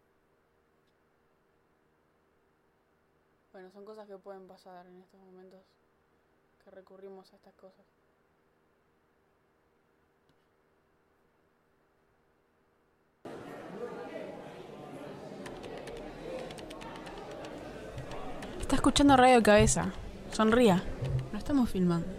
[3.51, 5.61] Bueno, son cosas que pueden pasar en estos momentos
[6.63, 7.85] que recurrimos a estas cosas.
[18.75, 19.93] Está escuchando Radio Cabeza.
[20.33, 20.83] Sonría.
[21.31, 22.09] No estamos filmando.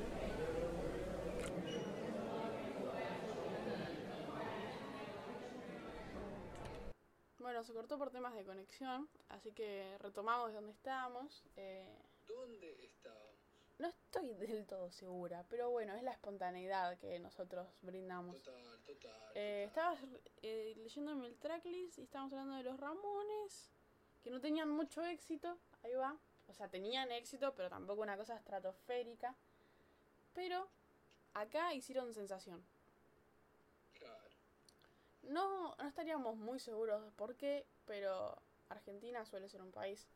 [7.38, 11.44] Bueno, se cortó por temas de conexión, así que retomamos de donde estábamos.
[11.56, 11.94] Eh,
[12.26, 13.36] ¿dónde estábamos?
[13.78, 18.42] no estoy del todo segura, pero bueno, es la espontaneidad que nosotros brindamos.
[18.42, 19.12] Total, total.
[19.34, 19.98] Eh, estabas
[20.40, 23.70] eh, leyéndome el tracklist y estábamos hablando de los Ramones,
[24.22, 26.16] que no tenían mucho éxito, ahí va.
[26.48, 29.34] O sea, tenían éxito, pero tampoco una cosa estratosférica.
[30.34, 30.68] Pero
[31.34, 32.64] acá hicieron sensación.
[33.98, 34.28] Claro.
[35.22, 38.36] No, no estaríamos muy seguros de por qué, pero
[38.68, 40.06] Argentina suele ser un país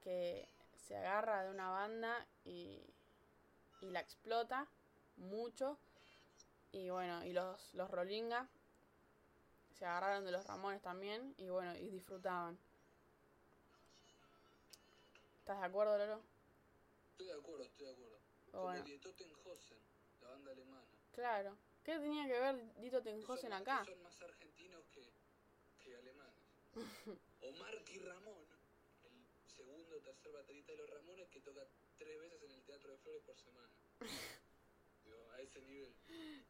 [0.00, 2.82] que se agarra de una banda y,
[3.80, 4.68] y la explota
[5.16, 5.78] mucho.
[6.72, 8.48] Y bueno, y los, los Rolinga
[9.72, 12.58] se agarraron de los Ramones también y bueno, y disfrutaban.
[15.48, 16.22] ¿Estás de acuerdo, Lolo?
[17.12, 18.20] Estoy de acuerdo, estoy de acuerdo.
[18.50, 19.78] Como bueno, Die Totenhausen,
[20.20, 20.86] la banda alemana.
[21.10, 21.58] claro.
[21.82, 23.00] ¿Qué tenía que ver Dito
[23.38, 23.82] son- acá?
[23.82, 25.10] Son más argentinos que,
[25.78, 26.44] que alemanes.
[27.40, 28.44] o Marky Ramón,
[29.04, 32.92] el segundo o tercer baterista de los Ramones que toca tres veces en el Teatro
[32.92, 33.72] de Flores por semana.
[35.06, 35.96] Digo, a ese nivel.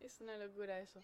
[0.00, 1.00] Es una locura eso.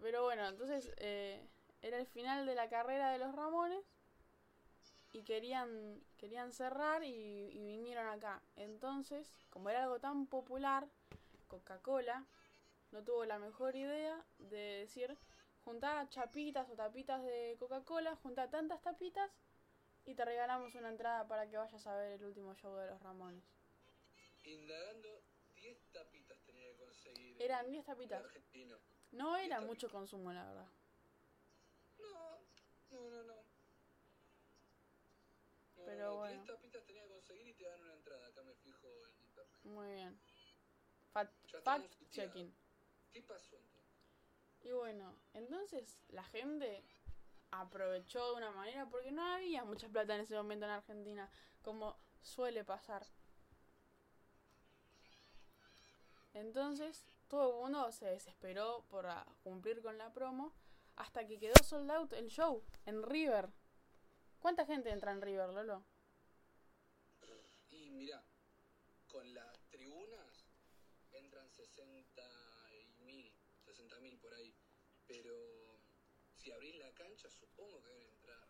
[0.00, 1.46] Pero bueno, entonces eh,
[1.82, 3.84] era el final de la carrera de los Ramones
[5.14, 8.42] y querían querían cerrar y, y vinieron acá.
[8.56, 10.88] Entonces, como era algo tan popular,
[11.46, 12.26] Coca-Cola
[12.90, 15.16] no tuvo la mejor idea de decir
[15.64, 19.30] juntá chapitas o tapitas de Coca-Cola, juntá tantas tapitas
[20.04, 23.00] y te regalamos una entrada para que vayas a ver el último show de los
[23.00, 23.44] Ramones.
[24.44, 25.22] Indagando,
[25.54, 27.40] 10 tapitas tenía que conseguir.
[27.40, 28.24] Eran 10 el tapitas.
[28.24, 28.76] argentino.
[29.12, 29.66] No era tapitas.
[29.66, 30.68] mucho consumo, la verdad.
[31.98, 32.40] No,
[32.90, 33.43] no, no, no.
[35.84, 36.42] Pero no, bueno.
[36.42, 38.26] 10 tapitas tenía que conseguir y te dan una entrada.
[38.26, 39.60] Acá me fijo en internet.
[39.64, 40.20] Muy bien.
[41.12, 42.54] Fact, fact checking.
[43.12, 43.74] ¿Qué pasó entonces?
[44.62, 46.82] Y bueno, entonces la gente
[47.50, 51.30] aprovechó de una manera porque no había mucha plata en ese momento en Argentina,
[51.62, 53.06] como suele pasar.
[56.32, 60.52] Entonces, todo el mundo se desesperó por ah, cumplir con la promo
[60.96, 63.50] hasta que quedó sold out el show en River.
[64.44, 65.82] ¿Cuánta gente entra en River, Lolo?
[67.70, 68.22] Y mira,
[69.06, 70.44] con las tribunas
[71.12, 72.22] entran 60
[72.74, 74.54] y mil, 60 mil por ahí.
[75.06, 75.80] Pero
[76.36, 78.46] si abrís la cancha, supongo que deben entrar.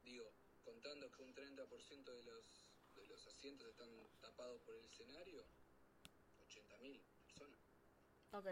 [0.00, 5.46] Digo, contando que un 30% de los, de los asientos están tapados por el escenario,
[6.40, 7.60] 80 mil personas.
[8.32, 8.46] Ok,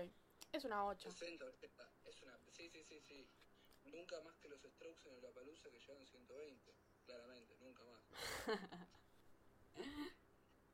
[0.53, 1.11] es una 8.
[1.11, 2.39] 60, 80, es una...
[2.51, 3.31] Sí, sí, sí, sí.
[3.93, 6.75] Nunca más que los Strokes en la palusa que llevan 120.
[7.05, 8.03] Claramente, nunca más.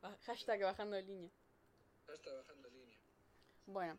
[0.25, 1.31] Hashtag bajando de línea.
[2.07, 2.97] Está bajando línea.
[3.65, 3.97] Bueno,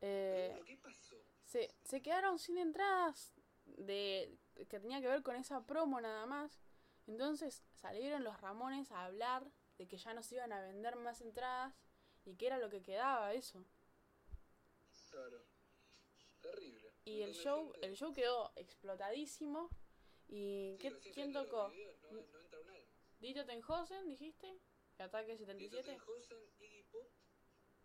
[0.00, 1.16] eh, ¿pero ¿qué pasó?
[1.44, 6.58] se, se quedaron sin entradas de que tenía que ver con esa promo nada más.
[7.06, 9.46] Entonces salieron los Ramones a hablar
[9.78, 11.74] de que ya no se iban a vender más entradas
[12.24, 13.64] y que era lo que quedaba eso.
[15.10, 15.42] Claro.
[17.08, 19.70] Y el show, el show quedó explotadísimo.
[20.28, 21.68] ¿Y Sí, qué- quién tocó?
[21.70, 22.92] videos, No, no entra un alma.
[23.18, 24.60] Dito Tenjosen, dijiste.
[24.98, 25.82] Ataque 77.
[25.90, 27.08] Tenhosen, Iggy Pop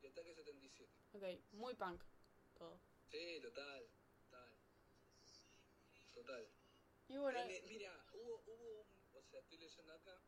[0.01, 0.91] y Ataque 77.
[1.13, 2.03] Ok, muy punk
[2.57, 2.79] todo.
[3.09, 3.88] Sí, total.
[4.29, 4.57] Total.
[6.13, 6.47] Total.
[7.07, 10.19] Y bueno, En el- mira, hubo, hubo un, o sea, estoy leyendo acá,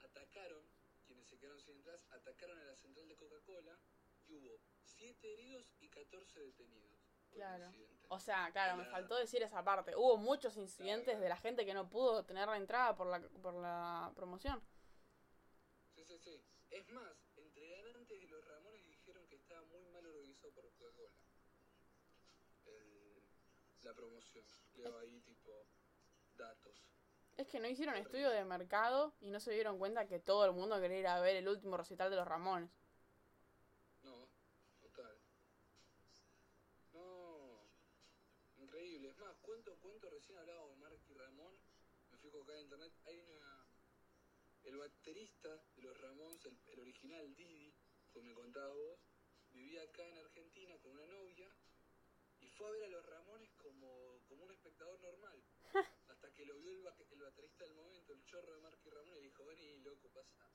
[0.00, 0.64] atacaron,
[1.06, 3.78] quienes se quedaron sin entradas, atacaron a la central de Coca-Cola
[4.26, 7.01] y hubo 7 heridos y 14 detenidos.
[7.34, 7.72] Claro.
[8.08, 9.96] O sea, claro, me faltó decir esa parte.
[9.96, 13.54] Hubo muchos incidentes de la gente que no pudo tener la entrada por la, por
[13.54, 14.62] la promoción.
[15.94, 16.42] Sí, sí, sí.
[16.70, 21.10] Es más, entre ganantes y los Ramones dijeron que estaba muy mal organizado por Coca-Cola.
[23.82, 24.44] La promoción.
[24.76, 25.50] Leo ahí tipo
[26.36, 26.86] datos.
[27.36, 30.52] Es que no hicieron estudio de mercado y no se dieron cuenta que todo el
[30.52, 32.70] mundo quería ir a ver el último recital de los Ramones.
[34.02, 34.28] No,
[34.80, 35.18] total.
[36.92, 37.66] No,
[38.58, 39.08] increíble.
[39.08, 41.54] Es más, cuento, cuento, recién hablaba de Mark y Ramón,
[42.10, 43.66] me fijo acá en internet, hay una...
[44.64, 47.74] El baterista de los Ramones, el, el original Didi,
[48.12, 49.00] como me contabas vos,
[49.50, 51.52] vivía acá en Argentina con una novia
[52.40, 55.42] y fue a ver a los Ramones como, como un espectador normal.
[56.08, 58.88] Hasta que lo vio el, ba- el baterista del momento, el chorro de Mark y
[58.90, 60.48] Ramón, y dijo, vení, loco, pasa.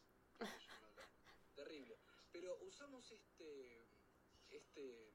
[1.53, 1.99] Terrible.
[2.31, 3.87] Pero usamos este,
[4.49, 5.13] este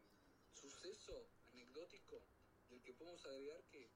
[0.52, 2.22] suceso anecdótico
[2.68, 3.90] del que podemos agregar que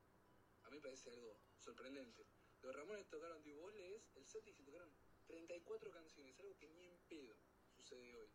[0.65, 2.27] a mí me parece algo sorprendente.
[2.67, 4.91] Los Ramones tocaron, vos lees el set y se tocaron
[5.29, 7.39] 34 canciones, algo que ni en pedo
[7.77, 8.29] sucede hoy.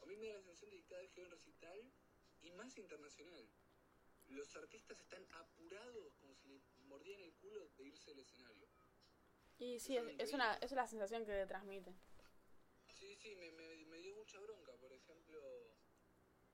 [0.00, 1.92] A mí me da la sensación de que cada vez que hay un recital,
[2.42, 3.50] y más internacional,
[4.28, 8.68] los artistas están apurados como si le mordieran el culo de irse del escenario.
[9.58, 11.92] Y sí, es, es una, es la sensación que transmite.
[12.88, 14.76] Sí, sí, me, me, me dio mucha bronca.
[14.76, 15.40] Por ejemplo,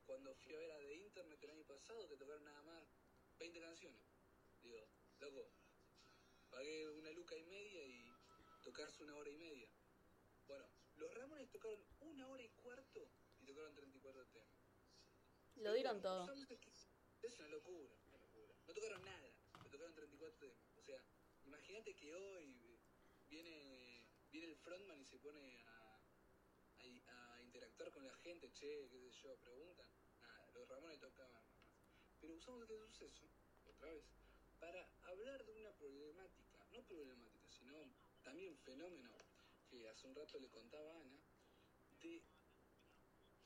[0.07, 2.89] cuando fui a ver a The Internet el año pasado, te tocaron nada más
[3.39, 4.01] 20 canciones.
[4.63, 4.89] Digo,
[5.21, 5.53] loco,
[6.59, 8.13] pagué una luca y media y
[8.65, 9.71] tocarse una hora y media.
[10.49, 10.67] Bueno,
[10.97, 14.59] los Ramones tocaron una hora y cuarto y tocaron 34 temas.
[15.55, 16.27] Lo dieron todo.
[17.23, 18.55] Es una locura, una locura.
[18.67, 20.59] No tocaron nada, pero tocaron 34 temas.
[20.77, 21.01] O sea,
[21.45, 22.81] imagínate que hoy
[23.29, 26.03] viene, viene el frontman y se pone a,
[27.07, 29.87] a, a interactuar con la gente, che, qué sé yo, preguntan.
[30.23, 31.45] Nada, los Ramones tocaban.
[32.21, 33.29] Pero usamos este suceso,
[33.65, 34.05] otra vez,
[34.59, 36.48] para hablar de una problemática,
[36.79, 37.75] no problemática, sino
[38.23, 39.11] también fenómeno
[39.69, 41.21] que hace un rato le contaba Ana,
[42.01, 42.23] de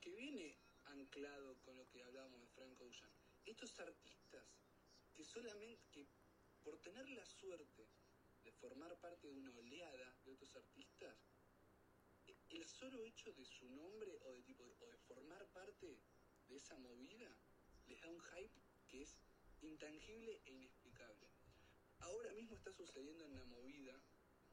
[0.01, 3.11] que viene anclado con lo que hablábamos de Frank Ocean.
[3.47, 4.45] Estos artistas
[5.15, 6.07] que solamente, que
[6.63, 7.89] por tener la suerte
[8.45, 11.17] de formar parte de una oleada de otros artistas,
[12.51, 15.99] el solo hecho de su nombre o de tipo o de formar parte
[16.49, 17.35] de esa movida
[17.87, 19.17] les da un hype que es
[19.63, 20.82] intangible e inexplicable.
[22.03, 24.01] Ahora mismo está sucediendo en la movida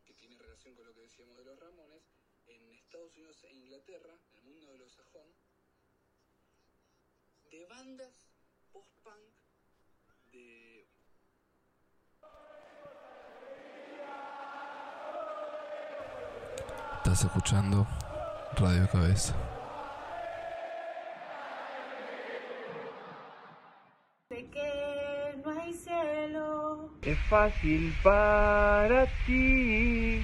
[0.05, 2.03] que tiene relación con lo que decíamos de los Ramones
[2.47, 5.27] en Estados Unidos e Inglaterra, en el mundo de los sajón,
[7.51, 8.27] de bandas
[8.71, 9.33] post-punk
[10.31, 10.87] de
[16.97, 17.87] Estás escuchando
[18.57, 19.58] Radio Cabeza.
[27.09, 30.21] Es fácil para ti.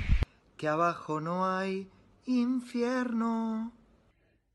[0.57, 1.89] que abajo no hay
[2.25, 3.71] infierno.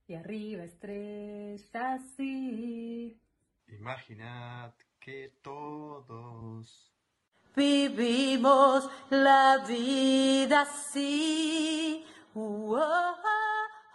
[0.07, 3.19] Y arriba estrellas sí.
[3.69, 6.93] Imaginad que todos
[7.57, 12.05] Vivimos la vida así.
[12.35, 13.17] Uh, oh, oh,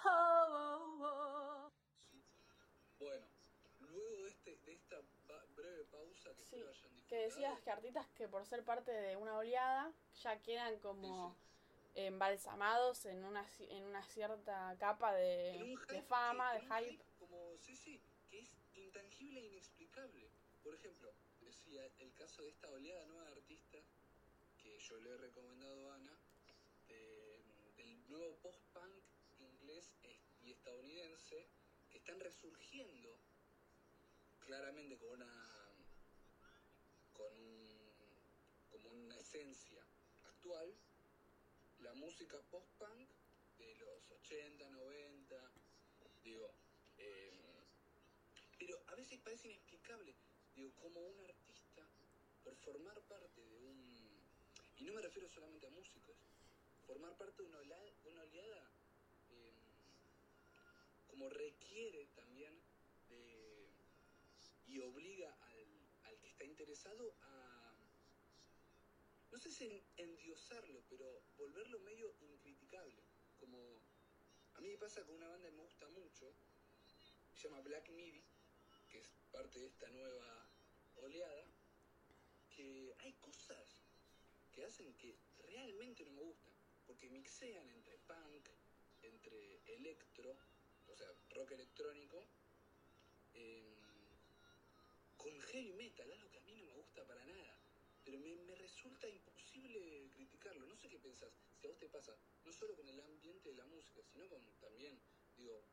[0.06, 1.71] oh, oh.
[3.00, 3.26] Bueno,
[3.80, 7.58] luego de, este, de esta ba- breve pausa que Sí, espero hayan disfrutado, Que decías
[7.62, 9.89] que artistas que por ser parte de una oleada
[10.21, 11.34] ya quedan como
[11.95, 17.06] embalsamados en una, en una cierta capa de, hype de fama, de un hype.
[17.17, 20.30] como, sí, sí, que es intangible e inexplicable.
[20.62, 23.86] Por ejemplo, decía el caso de esta oleada nueva de artistas
[24.62, 26.17] que yo le he recomendado a Ana,
[26.89, 27.41] de-
[27.78, 28.91] del nuevo post-punk
[29.39, 29.89] inglés
[30.43, 31.47] y estadounidense,
[31.89, 33.17] que están resurgiendo
[34.41, 35.56] claramente con una
[37.15, 37.80] con un,
[38.69, 39.15] como una
[40.24, 40.74] actual
[41.80, 43.10] la música post-punk
[43.58, 45.52] de los 80, 90,
[46.24, 46.50] digo,
[46.98, 47.34] eh,
[48.58, 50.15] pero a veces parece inexplicable,
[50.56, 51.86] digo, como un artista,
[52.45, 54.24] por formar parte de un,
[54.77, 56.15] y no me refiero solamente a músicos,
[56.88, 58.71] formar parte de una oleada, una oleada
[59.31, 59.54] eh,
[61.08, 62.54] como requiere también
[63.10, 63.69] de,
[64.67, 65.67] y obliga al,
[66.06, 67.13] al que está interesado
[69.46, 73.04] sé si en- endiosarlo, pero volverlo medio incriticable.
[73.37, 73.79] Como
[74.56, 76.33] a mí me pasa con una banda que me gusta mucho,
[77.35, 78.23] se llama Black Midi,
[78.89, 80.48] que es parte de esta nueva
[80.96, 81.46] oleada,
[82.50, 83.83] que hay cosas
[84.52, 86.54] que hacen que realmente no me gustan,
[86.87, 88.50] porque mixean entre punk,
[89.04, 90.35] entre electro,
[90.87, 92.25] o sea, rock electrónico,
[93.33, 93.75] em,
[95.17, 97.58] con heavy metal, algo que a mí no me gusta para nada.
[98.06, 99.35] Pero me, me resulta imposible
[100.13, 100.66] criticarlo.
[100.66, 101.32] No sé qué pensás.
[101.60, 104.42] Si a vos te pasa, no solo con el ambiente de la música, sino con
[104.60, 105.00] también,
[105.38, 105.63] digo,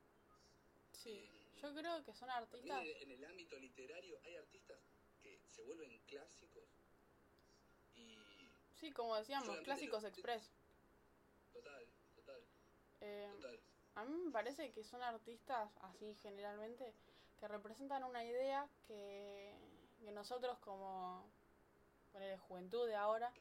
[0.92, 2.84] Sí, yo creo que son artistas.
[2.84, 4.78] en el ámbito literario hay artistas
[5.22, 6.64] que se vuelven clásicos
[7.94, 8.16] y
[8.74, 10.50] Sí, como decíamos, clásicos lo- express.
[11.52, 12.42] total, total,
[13.00, 13.60] Eh, total.
[13.94, 16.92] a mí me parece que son artistas, así generalmente,
[17.38, 19.54] que representan una idea que,
[20.04, 21.28] que nosotros como
[22.12, 23.32] ponele, juventud de ahora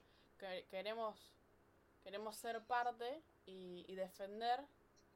[0.41, 1.15] que, queremos,
[2.03, 4.59] queremos ser parte y, y defender,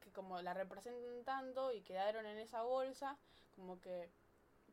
[0.00, 3.18] que como la representan tanto y quedaron en esa bolsa,
[3.56, 4.08] como que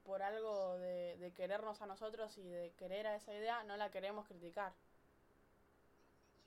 [0.03, 3.89] por algo de, de querernos a nosotros y de querer a esa idea, no la
[3.89, 4.73] queremos criticar.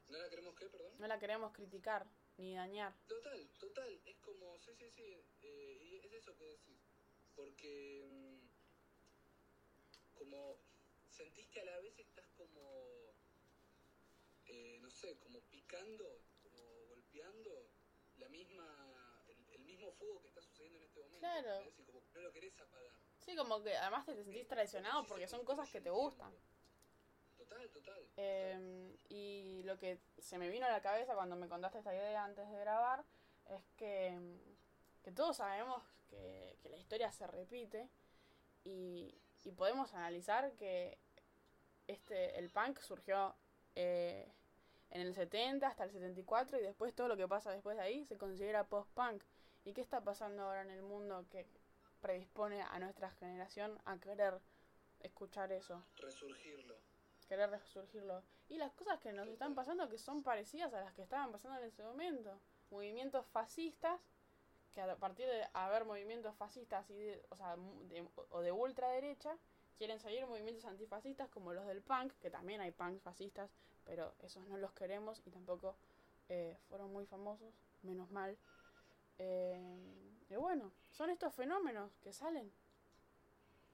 [0.09, 0.93] ¿No la queremos qué, perdón?
[0.99, 2.95] No la queremos criticar ni dañar.
[3.09, 6.79] Total, total, es como, sí, sí, sí, eh, es eso que decís,
[7.35, 8.37] porque mm,
[10.15, 10.59] como
[11.09, 11.99] sentís que a la vez
[14.97, 16.05] sé, como picando,
[16.43, 17.71] como golpeando
[18.17, 21.49] la misma, el, el mismo fuego que está sucediendo en este momento, Claro.
[21.59, 21.79] ¿entendés?
[21.79, 22.91] Y como que no lo querés apagar.
[23.21, 26.33] Sí, como que además te sentís traicionado porque son cosas que te gustan.
[27.37, 28.09] Total, total.
[28.17, 32.25] Eh, y lo que se me vino a la cabeza cuando me contaste esta idea
[32.25, 33.05] antes de grabar
[33.51, 34.19] es que,
[35.03, 37.89] que todos sabemos que, que la historia se repite
[38.65, 40.99] y, y podemos analizar que
[41.87, 43.37] este el punk surgió
[43.75, 44.33] eh,
[44.91, 48.05] en el 70 hasta el 74 y después todo lo que pasa después de ahí
[48.07, 49.23] se considera post-punk.
[49.65, 51.47] ¿Y qué está pasando ahora en el mundo que
[52.01, 54.41] predispone a nuestra generación a querer
[55.01, 55.83] escuchar eso?
[55.97, 56.77] Resurgirlo.
[57.29, 58.23] querer resurgirlo.
[58.49, 61.59] Y las cosas que nos están pasando que son parecidas a las que estaban pasando
[61.59, 62.41] en ese momento.
[62.71, 64.01] Movimientos fascistas,
[64.73, 67.57] que a partir de haber movimientos fascistas y de, o, sea,
[67.89, 69.37] de- o de ultraderecha,
[69.77, 73.51] quieren salir movimientos antifascistas como los del punk, que también hay punks fascistas,
[73.87, 75.77] pero esos no los queremos y tampoco
[76.29, 78.37] eh, fueron muy famosos, menos mal.
[79.19, 79.59] Eh,
[80.29, 82.53] y bueno, son estos fenómenos que salen.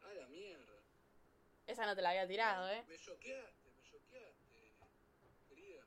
[0.02, 0.78] A la mierda.
[1.66, 2.84] Esa no te la había tirado, ¿eh?
[2.88, 4.74] Me choqueaste, me choqueaste,
[5.48, 5.84] querida.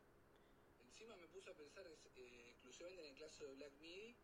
[0.85, 4.15] Encima me puse a pensar eh, exclusivamente en el caso de Black Midi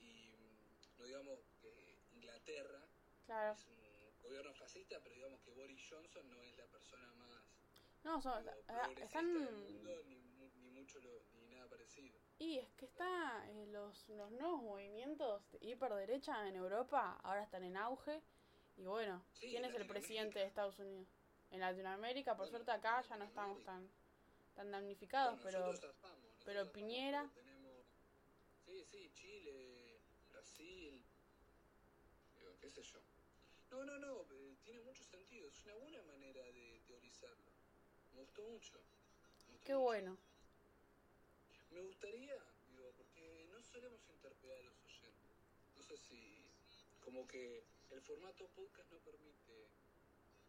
[0.00, 2.80] y mm, no digamos que Inglaterra
[3.24, 3.52] Claro.
[3.54, 7.35] es un gobierno fascista, pero digamos que Boris Johnson no es la persona más
[8.06, 9.34] No, son, progresista están...
[9.64, 12.16] mundo ni, mu- ni mucho lo- ni nada parecido.
[12.38, 17.64] Y es que está eh, los, los nuevos movimientos de hiperderecha en Europa ahora están
[17.64, 18.22] en auge.
[18.76, 21.08] Y bueno, Sí, ¿quién es el presidente de Estados Unidos?
[21.50, 23.90] En Latinoamérica, por Bueno, suerte acá ya no estamos tan,
[24.54, 25.94] tan damnificados, Bueno, pero
[26.44, 27.86] pero Piñera- tenemos-
[28.64, 30.00] sí, sí, Chile,
[30.30, 31.04] Brasil,
[32.36, 33.00] digo, qué sé yo.
[33.70, 37.55] No, no, no, eh, tiene mucho sentido, es una buena manera de teorizarlo.
[38.16, 38.72] Me gustó mucho.
[38.72, 39.84] me gustó qué mucho.
[39.84, 40.18] bueno.
[41.70, 42.34] Me gustaría,
[42.70, 45.36] digo, porque no solemos interpelar a los oyentes.
[45.76, 46.50] No sé si,
[47.04, 49.68] como que el formato podcast no permite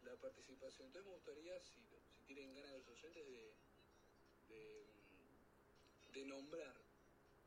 [0.02, 0.86] la participación.
[0.86, 1.74] Entonces me gustaría, si,
[2.08, 3.52] si tienen ganas los oyentes, de,
[4.48, 6.74] de, mm, de nombrar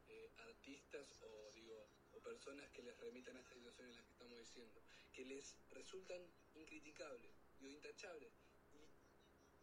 [0.08, 4.12] eh, artistas o, digo, o personas que les remitan a esta situación en la que
[4.12, 4.82] estamos diciendo,
[5.14, 6.22] que les resultan
[6.54, 8.51] incriticables, digo, intachables.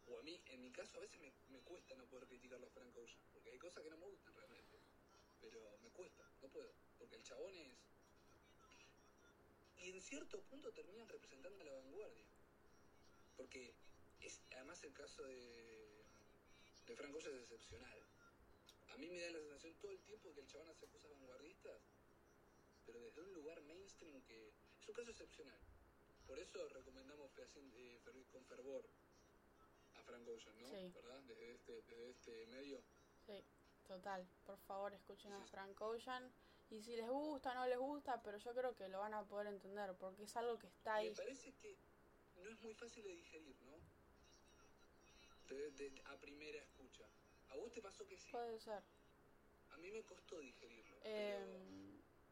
[0.09, 2.69] O a mí, en mi caso, a veces me, me cuesta no poder criticarlo a
[2.71, 4.79] Frank Ocean, porque hay cosas que no me gustan realmente,
[5.39, 7.77] pero me cuesta, no puedo, porque el chabón es...
[9.77, 12.25] Y en cierto punto terminan representando a la vanguardia,
[13.37, 13.75] porque
[14.21, 16.03] es además el caso de,
[16.87, 18.03] de Frank Ocean es excepcional.
[18.89, 21.81] A mí me da la sensación todo el tiempo que el chabón hace cosas vanguardistas,
[22.85, 24.49] pero desde un lugar mainstream que
[24.79, 25.61] es un caso excepcional.
[26.25, 28.89] Por eso recomendamos eh, con fervor
[30.09, 30.67] Frank Ocean, ¿no?
[30.69, 30.91] Sí.
[30.93, 31.21] ¿Verdad?
[31.23, 32.81] Desde este, desde este medio.
[33.25, 33.43] Sí,
[33.87, 34.27] total.
[34.45, 35.51] Por favor, escuchen a Sí.
[35.51, 36.31] Frank Ocean.
[36.71, 39.47] Y si les gusta, no les gusta, pero yo creo que lo van a poder
[39.47, 41.15] entender, porque es algo que está Me ahí.
[41.15, 41.77] parece que
[42.43, 43.73] no es muy fácil de digerir, ¿no?
[45.49, 47.05] De- de- a primera escucha.
[47.49, 48.31] ¿A vos te pasó que sí?
[48.31, 48.83] Puede ser.
[49.71, 50.97] A mí me costó digerirlo.
[51.03, 51.37] Eh,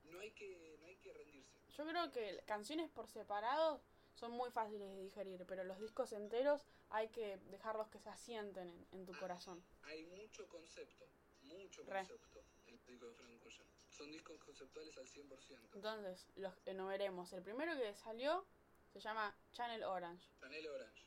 [0.04, 1.58] pero no hay que, no hay que rendirse.
[1.76, 3.82] Yo creo que canciones por separado
[4.14, 8.68] son muy fáciles de digerir, pero los discos enteros hay que dejarlos que se asienten
[8.70, 9.64] en, en tu corazón.
[9.84, 11.06] Hay mucho concepto,
[11.44, 12.00] mucho Re.
[12.08, 13.68] concepto en el disco de Frank Ocean.
[13.90, 15.70] Son discos conceptuales al 100%.
[15.74, 17.32] Entonces, los enumeremos.
[17.34, 18.46] El primero que salió
[18.94, 20.28] se llama Channel Orange.
[20.40, 21.04] Chanel Orange.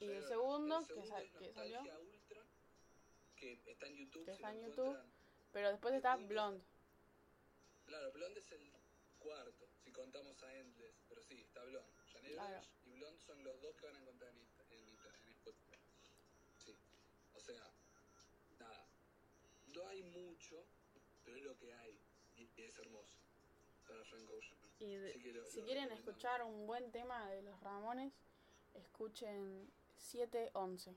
[0.00, 2.42] Y el segundo, El que es que salió, Ultra,
[3.36, 4.24] que está en YouTube.
[4.26, 4.98] Que está en YouTube.
[5.52, 6.64] pero después está segundo- Blonde.
[7.86, 8.72] Claro, Blonde es el
[9.20, 10.94] cuarto, si contamos a Endless.
[11.08, 11.92] Pero sí, está Blonde.
[12.12, 12.48] Chanel Claro.
[12.48, 15.32] Orange y Blonde son los dos que van a encontrar en, Insta- en, Insta- en
[15.34, 15.78] Spotify.
[16.58, 16.76] Sí.
[17.34, 17.70] O sea,
[18.58, 18.86] nada.
[19.74, 20.64] No hay mucho,
[21.24, 21.98] pero es lo que hay.
[22.36, 22.86] Y, y es
[24.12, 24.54] hermoso.
[24.78, 28.12] Y de- que lo- si lo quieren escuchar un buen tema de los Ramones,
[28.74, 30.94] escuchen 711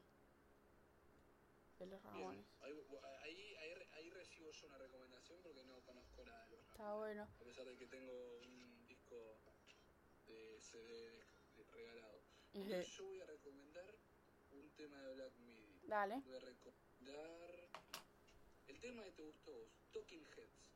[1.79, 2.45] de los Ramones.
[2.61, 6.71] ahí, ahí, ahí, recibo yo una recomendación porque no conozco nada de los Ramones.
[6.71, 7.23] Está bueno.
[7.23, 9.37] A pesar de que tengo un disco
[10.27, 11.23] de CD
[11.71, 12.19] regalado.
[12.53, 13.95] Eh, Yo voy a recomendar
[14.51, 15.79] un tema de Black Midi.
[15.83, 16.21] Dale.
[16.25, 17.69] Voy a recomendar
[18.67, 20.68] el tema que te gustó vos, Talking Heads,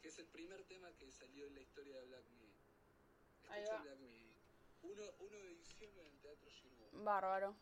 [0.00, 2.54] que es el primer tema que salió en la historia de Black Midi.
[3.42, 3.82] Escucha.
[3.82, 4.26] Black Midi.
[4.82, 5.02] 1
[5.42, 7.04] de diciembre en el Teatro Giroud.
[7.04, 7.54] Bárbaro.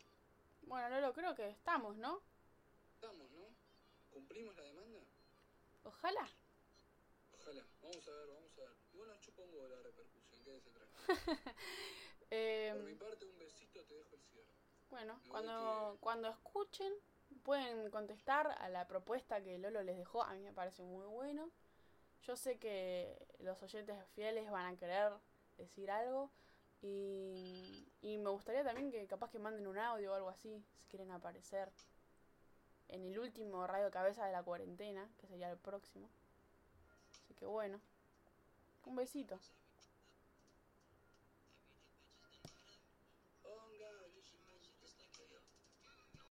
[0.63, 2.23] Bueno, Lolo, creo que estamos, ¿no?
[2.95, 3.45] Estamos, ¿no?
[4.13, 5.01] ¿Cumplimos la demanda?
[5.85, 6.29] Ojalá.
[7.41, 7.65] Ojalá.
[7.83, 8.71] Vamos a ver, vamos a ver.
[8.93, 11.09] Igual nos chupa un la repercusión, quédese tranquilo.
[12.31, 14.53] Eh, Por mi parte, un besito, te dejo el cierre.
[14.91, 16.93] bueno, cuando, que- cuando escuchen,
[17.43, 20.23] pueden contestar a la propuesta que Lolo les dejó.
[20.23, 21.51] A mí me parece muy bueno.
[22.23, 25.13] Yo sé que los oyentes fieles van a querer
[25.57, 26.31] decir algo.
[26.81, 30.85] Y, y me gustaría también que capaz que manden un audio o algo así, si
[30.89, 31.73] quieren aparecer
[32.89, 36.09] en el último radio cabeza de la cuarentena, que sería el próximo.
[37.25, 37.81] Así que bueno,
[38.85, 39.39] un besito.